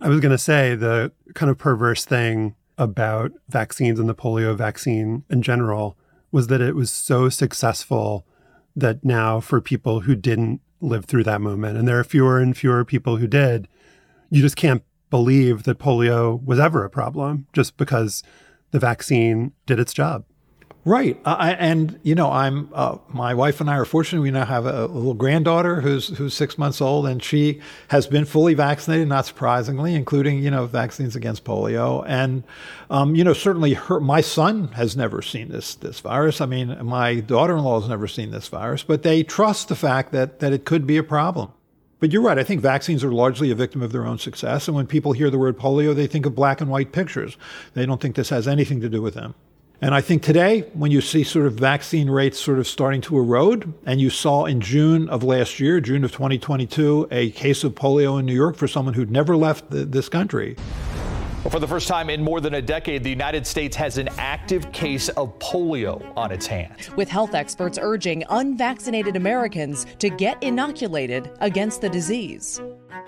I 0.01 0.09
was 0.09 0.21
going 0.21 0.31
to 0.31 0.39
say 0.39 0.77
the 0.77 1.11
kind 1.35 1.51
of 1.51 1.59
perverse 1.59 2.05
thing 2.05 2.55
about 2.79 3.33
vaccines 3.49 3.99
and 3.99 4.09
the 4.09 4.15
polio 4.15 4.57
vaccine 4.57 5.25
in 5.29 5.43
general 5.43 5.97
was 6.33 6.47
that 6.49 6.61
it 6.61 6.75
was 6.75 6.91
so 6.91 7.29
successful 7.29 8.27
that 8.77 9.05
now 9.05 9.41
for 9.41 9.61
people 9.61 10.01
who 10.01 10.15
didn't 10.15 10.61
live 10.81 11.05
through 11.05 11.25
that 11.25 11.41
moment, 11.41 11.77
and 11.77 11.87
there 11.87 11.99
are 11.99 12.05
fewer 12.05 12.39
and 12.39 12.57
fewer 12.57 12.85
people 12.85 13.17
who 13.17 13.27
did, 13.27 13.69
you 14.31 14.41
just 14.41 14.57
can't 14.57 14.83
believe 15.11 15.65
that 15.65 15.79
polio 15.79 16.43
was 16.45 16.61
ever 16.61 16.85
a 16.85 16.91
problem 16.91 17.47
just 17.53 17.77
because 17.77 18.23
the 18.71 18.79
vaccine 18.79 19.53
did 19.67 19.81
its 19.81 19.93
job. 19.93 20.25
Right, 20.87 21.21
and 21.27 22.01
you 22.03 22.15
know, 22.15 22.33
I'm 22.33 22.71
uh, 22.73 22.97
my 23.09 23.35
wife 23.35 23.61
and 23.61 23.69
I 23.69 23.77
are 23.77 23.85
fortunate. 23.85 24.23
We 24.23 24.31
now 24.31 24.47
have 24.47 24.65
a, 24.65 24.87
a, 24.87 24.87
little 24.87 25.13
granddaughter 25.13 25.83
who's 25.83 26.09
who's 26.17 26.33
six 26.33 26.57
months 26.57 26.81
old, 26.81 27.07
and 27.07 27.23
she 27.23 27.61
has 27.89 28.07
been 28.07 28.25
fully 28.25 28.55
vaccinated, 28.55 29.07
not 29.07 29.27
surprisingly, 29.27 29.95
including 29.95 30.43
you 30.43 30.51
know 30.51 30.65
vaccines 30.65 31.15
against 31.15 31.45
polio. 31.45 32.03
And 32.09 32.45
um, 32.89 33.15
you 33.15 33.25
know, 33.25 33.35
certainly, 33.35 33.75
her 33.75 34.01
my 34.01 34.23
son 34.23 34.69
has 34.69 34.97
never 34.97 35.21
seen 35.21 35.51
this 35.51 35.75
this 35.75 36.01
virus. 36.01 36.41
I 36.41 36.47
mean, 36.47 36.75
my 36.87 37.21
daughter-in-law 37.21 37.81
has 37.81 37.89
never 37.91 38.09
seen 38.09 38.31
this 38.31 38.49
virus, 38.49 38.83
but 38.83 39.03
they 39.03 39.23
trust 39.23 39.69
the 39.69 39.77
fact 39.77 40.13
that 40.13 40.39
that 40.39 40.55
it 40.55 40.65
could 40.65 40.87
be 40.87 40.97
a 40.97 41.03
problem. 41.03 41.53
But 41.99 42.11
you're 42.11 42.23
right. 42.23 42.39
I 42.39 42.43
think 42.45 42.63
vaccines 42.63 43.05
are 43.05 43.13
largely 43.13 43.51
a 43.51 43.55
victim 43.55 43.83
of 43.83 43.93
their 43.93 44.07
own 44.07 44.17
success. 44.17 44.67
And 44.67 44.75
when 44.75 44.87
people 44.87 45.13
hear 45.13 45.29
the 45.29 45.39
word 45.39 45.59
polio, 45.59 45.95
they 45.95 46.07
think 46.07 46.25
of 46.25 46.35
black 46.35 46.63
and 46.63 46.71
white 46.71 46.91
pictures. 46.91 47.37
They 47.75 47.85
don't 47.85 48.01
think 48.01 48.17
this 48.17 48.31
has 48.31 48.49
anything 48.49 48.81
to 48.81 48.89
do 48.89 49.03
with 49.03 49.13
them. 49.13 49.35
And 49.83 49.95
I 49.95 50.03
think 50.03 50.23
today, 50.23 50.61
when 50.75 50.91
you 50.91 51.01
see 51.01 51.25
sort 51.25 51.47
of 51.47 51.55
vaccine 51.55 52.11
rates 52.11 52.39
sort 52.39 52.59
of 52.59 52.67
starting 52.67 53.01
to 53.03 53.17
erode, 53.17 53.73
and 53.87 53.99
you 53.99 54.11
saw 54.11 54.45
in 54.45 54.61
June 54.61 55.09
of 55.09 55.23
last 55.23 55.59
year, 55.59 55.81
June 55.81 56.05
of 56.05 56.13
2022, 56.13 57.09
a 57.11 57.31
case 57.31 57.65
of 57.65 57.75
polio 57.75 58.21
in 58.21 58.27
New 58.27 58.35
York 58.35 58.57
for 58.57 58.69
someone 58.69 58.93
who'd 58.93 59.11
never 59.11 59.39
left 59.39 59.71
the, 59.71 59.87
this 59.87 60.11
country. 60.11 60.55
Well, 61.43 61.51
for 61.51 61.59
the 61.59 61.67
first 61.67 61.89
time 61.89 62.11
in 62.11 62.23
more 62.23 62.43
than 62.43 62.53
a 62.53 62.61
decade, 62.61 63.03
the 63.03 63.09
United 63.09 63.47
States 63.47 63.75
has 63.75 63.97
an 63.97 64.11
active 64.19 64.71
case 64.73 65.09
of 65.09 65.39
polio 65.39 66.13
on 66.15 66.31
its 66.31 66.47
hands. 66.47 66.95
With 66.97 67.09
health 67.09 67.35
experts 67.35 67.79
urging 67.81 68.25
unvaccinated 68.29 69.17
Americans 69.17 69.87
to 70.01 70.11
get 70.11 70.43
inoculated 70.43 71.31
against 71.41 71.81
the 71.81 71.89
disease. 71.89 72.61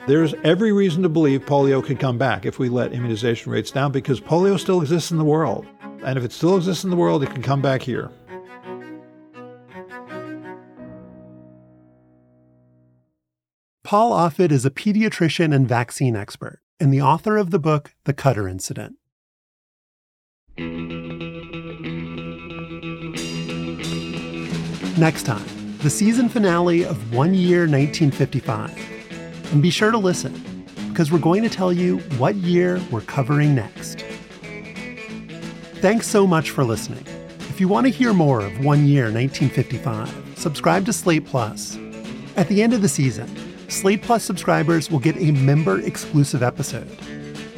There's 0.06 0.32
every 0.44 0.72
reason 0.72 1.02
to 1.02 1.10
believe 1.10 1.44
polio 1.44 1.84
could 1.84 2.00
come 2.00 2.16
back 2.16 2.46
if 2.46 2.58
we 2.58 2.70
let 2.70 2.94
immunization 2.94 3.52
rates 3.52 3.70
down 3.70 3.92
because 3.92 4.18
polio 4.18 4.58
still 4.58 4.80
exists 4.80 5.10
in 5.10 5.18
the 5.18 5.24
world. 5.24 5.66
And 6.02 6.16
if 6.16 6.24
it 6.24 6.32
still 6.32 6.56
exists 6.56 6.84
in 6.84 6.90
the 6.90 6.96
world, 6.96 7.22
it 7.22 7.30
can 7.30 7.42
come 7.42 7.60
back 7.60 7.82
here. 7.82 8.10
Paul 13.84 14.12
Offit 14.12 14.50
is 14.50 14.64
a 14.64 14.70
pediatrician 14.70 15.54
and 15.54 15.68
vaccine 15.68 16.16
expert 16.16 16.62
and 16.82 16.92
the 16.92 17.00
author 17.00 17.36
of 17.36 17.52
the 17.52 17.60
book 17.60 17.94
The 18.06 18.12
Cutter 18.12 18.48
Incident. 18.48 18.96
Next 24.98 25.22
time, 25.22 25.46
the 25.78 25.88
season 25.88 26.28
finale 26.28 26.84
of 26.84 27.14
One 27.14 27.34
Year 27.34 27.68
1955. 27.68 29.52
And 29.52 29.62
be 29.62 29.70
sure 29.70 29.92
to 29.92 29.96
listen, 29.96 30.66
because 30.88 31.12
we're 31.12 31.20
going 31.20 31.44
to 31.44 31.48
tell 31.48 31.72
you 31.72 31.98
what 32.18 32.34
year 32.34 32.82
we're 32.90 33.02
covering 33.02 33.54
next. 33.54 34.04
Thanks 35.76 36.08
so 36.08 36.26
much 36.26 36.50
for 36.50 36.64
listening. 36.64 37.06
If 37.48 37.60
you 37.60 37.68
want 37.68 37.86
to 37.86 37.92
hear 37.92 38.12
more 38.12 38.40
of 38.40 38.64
One 38.64 38.88
Year 38.88 39.04
1955, 39.04 40.34
subscribe 40.36 40.84
to 40.86 40.92
Slate 40.92 41.26
Plus. 41.26 41.78
At 42.36 42.48
the 42.48 42.60
end 42.60 42.72
of 42.72 42.82
the 42.82 42.88
season, 42.88 43.28
Slate 43.72 44.02
Plus 44.02 44.22
subscribers 44.22 44.90
will 44.90 44.98
get 44.98 45.16
a 45.16 45.30
member 45.30 45.80
exclusive 45.80 46.42
episode. 46.42 46.98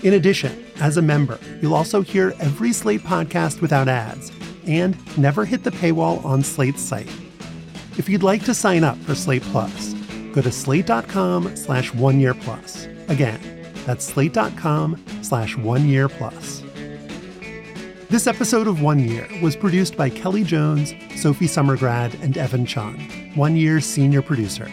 In 0.05 0.14
addition, 0.14 0.64
as 0.81 0.96
a 0.96 1.03
member, 1.03 1.40
you'll 1.61 1.74
also 1.74 2.03
hear 2.03 2.35
every 2.38 2.72
Slate 2.72 3.00
podcast 3.00 3.61
without 3.61 3.88
ads 3.88 4.31
and 4.64 4.96
never 5.18 5.44
hit 5.44 5.64
the 5.64 5.72
paywall 5.72 6.24
on 6.24 6.44
Slate's 6.44 6.81
site. 6.81 7.11
If 7.98 8.09
you'd 8.09 8.22
like 8.22 8.44
to 8.44 8.55
sign 8.55 8.85
up 8.85 8.96
for 8.98 9.16
Slate 9.16 9.42
Plus, 9.42 9.94
go 10.33 10.40
to 10.40 10.53
slate.com 10.53 11.57
slash 11.57 11.92
one 11.92 12.20
year 12.20 12.35
plus. 12.35 12.87
Again, 13.09 13.40
that's 13.85 14.05
slate.com 14.05 15.05
slash 15.22 15.57
one 15.57 15.88
year 15.88 16.09
plus. 16.09 16.62
This 18.09 18.29
episode 18.29 18.68
of 18.68 18.81
One 18.81 19.00
Year 19.00 19.27
was 19.42 19.57
produced 19.57 19.96
by 19.96 20.11
Kelly 20.11 20.44
Jones, 20.44 20.94
Sophie 21.16 21.46
Summergrad, 21.46 22.22
and 22.22 22.38
Evan 22.38 22.64
Chung, 22.64 23.00
One 23.35 23.57
Year's 23.57 23.85
senior 23.85 24.22
producer. 24.22 24.72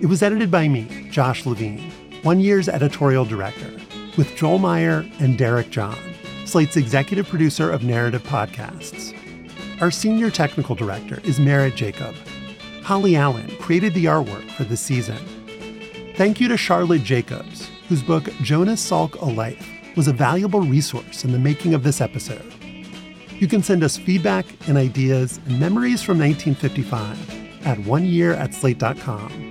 It 0.00 0.06
was 0.06 0.22
edited 0.22 0.48
by 0.48 0.68
me, 0.68 1.08
Josh 1.10 1.44
Levin, 1.44 1.78
One 2.22 2.38
Year's 2.38 2.68
editorial 2.68 3.24
director, 3.24 3.68
with 4.16 4.36
Joel 4.36 4.58
Meyer 4.58 5.04
and 5.18 5.36
Derek 5.36 5.70
John, 5.70 5.98
Slate's 6.44 6.76
executive 6.76 7.28
producer 7.28 7.68
of 7.68 7.82
narrative 7.82 8.22
podcasts. 8.22 9.12
Our 9.80 9.90
senior 9.90 10.30
technical 10.30 10.76
director 10.76 11.20
is 11.24 11.40
Merritt 11.40 11.74
Jacob. 11.74 12.14
Holly 12.84 13.16
Allen 13.16 13.50
created 13.58 13.92
the 13.92 14.04
artwork 14.04 14.48
for 14.52 14.62
this 14.62 14.80
season. 14.80 15.18
Thank 16.14 16.40
you 16.40 16.46
to 16.46 16.56
Charlotte 16.56 17.02
Jacobs, 17.02 17.68
whose 17.88 18.02
book 18.02 18.30
Jonas 18.40 18.88
Salk 18.88 19.20
A 19.20 19.24
Life 19.24 19.68
was 19.96 20.06
a 20.06 20.12
valuable 20.12 20.60
resource 20.60 21.24
in 21.24 21.32
the 21.32 21.38
making 21.40 21.74
of 21.74 21.82
this 21.82 22.00
episode. 22.00 22.54
You 23.32 23.48
can 23.48 23.64
send 23.64 23.82
us 23.82 23.96
feedback 23.96 24.46
and 24.68 24.78
ideas 24.78 25.40
and 25.46 25.58
memories 25.58 26.04
from 26.04 26.20
1955 26.20 27.66
at 27.66 27.78
oneyear 27.78 28.36
at 28.36 28.54
slate.com. 28.54 29.47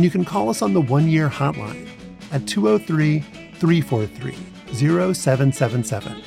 And 0.00 0.04
you 0.06 0.10
can 0.10 0.24
call 0.24 0.48
us 0.48 0.62
on 0.62 0.72
the 0.72 0.80
one 0.80 1.10
year 1.10 1.28
hotline 1.28 1.86
at 2.32 2.46
203 2.46 3.20
343 3.20 4.32
0777. 4.72 6.22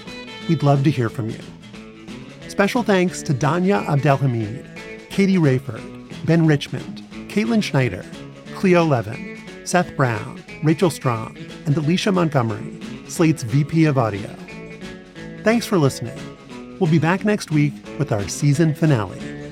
We'd 0.48 0.62
love 0.62 0.84
to 0.84 0.92
hear 0.92 1.10
from 1.10 1.32
you. 1.32 1.40
Special 2.50 2.84
thanks 2.84 3.24
to 3.24 3.34
Danya 3.34 3.84
Abdelhamid, 3.88 5.10
Katie 5.10 5.38
Rayford, 5.38 5.82
Ben 6.24 6.46
Richmond, 6.46 7.02
Caitlin 7.30 7.64
Schneider, 7.64 8.06
Cleo 8.54 8.86
Levin, 8.86 9.42
Seth 9.66 9.98
Brown, 9.98 10.44
Rachel 10.62 10.92
Strong, 10.92 11.36
and 11.66 11.76
Alicia 11.76 12.12
Montgomery, 12.12 12.80
Slate's 13.08 13.42
VP 13.42 13.86
of 13.86 13.98
Audio. 13.98 14.30
Thanks 15.44 15.66
for 15.66 15.80
listening. 15.80 16.20
We'll 16.80 16.92
be 16.92 17.00
back 17.00 17.26
next 17.26 17.50
week 17.50 17.74
with 17.98 18.12
our 18.12 18.28
season 18.28 18.76
finale. 18.76 19.43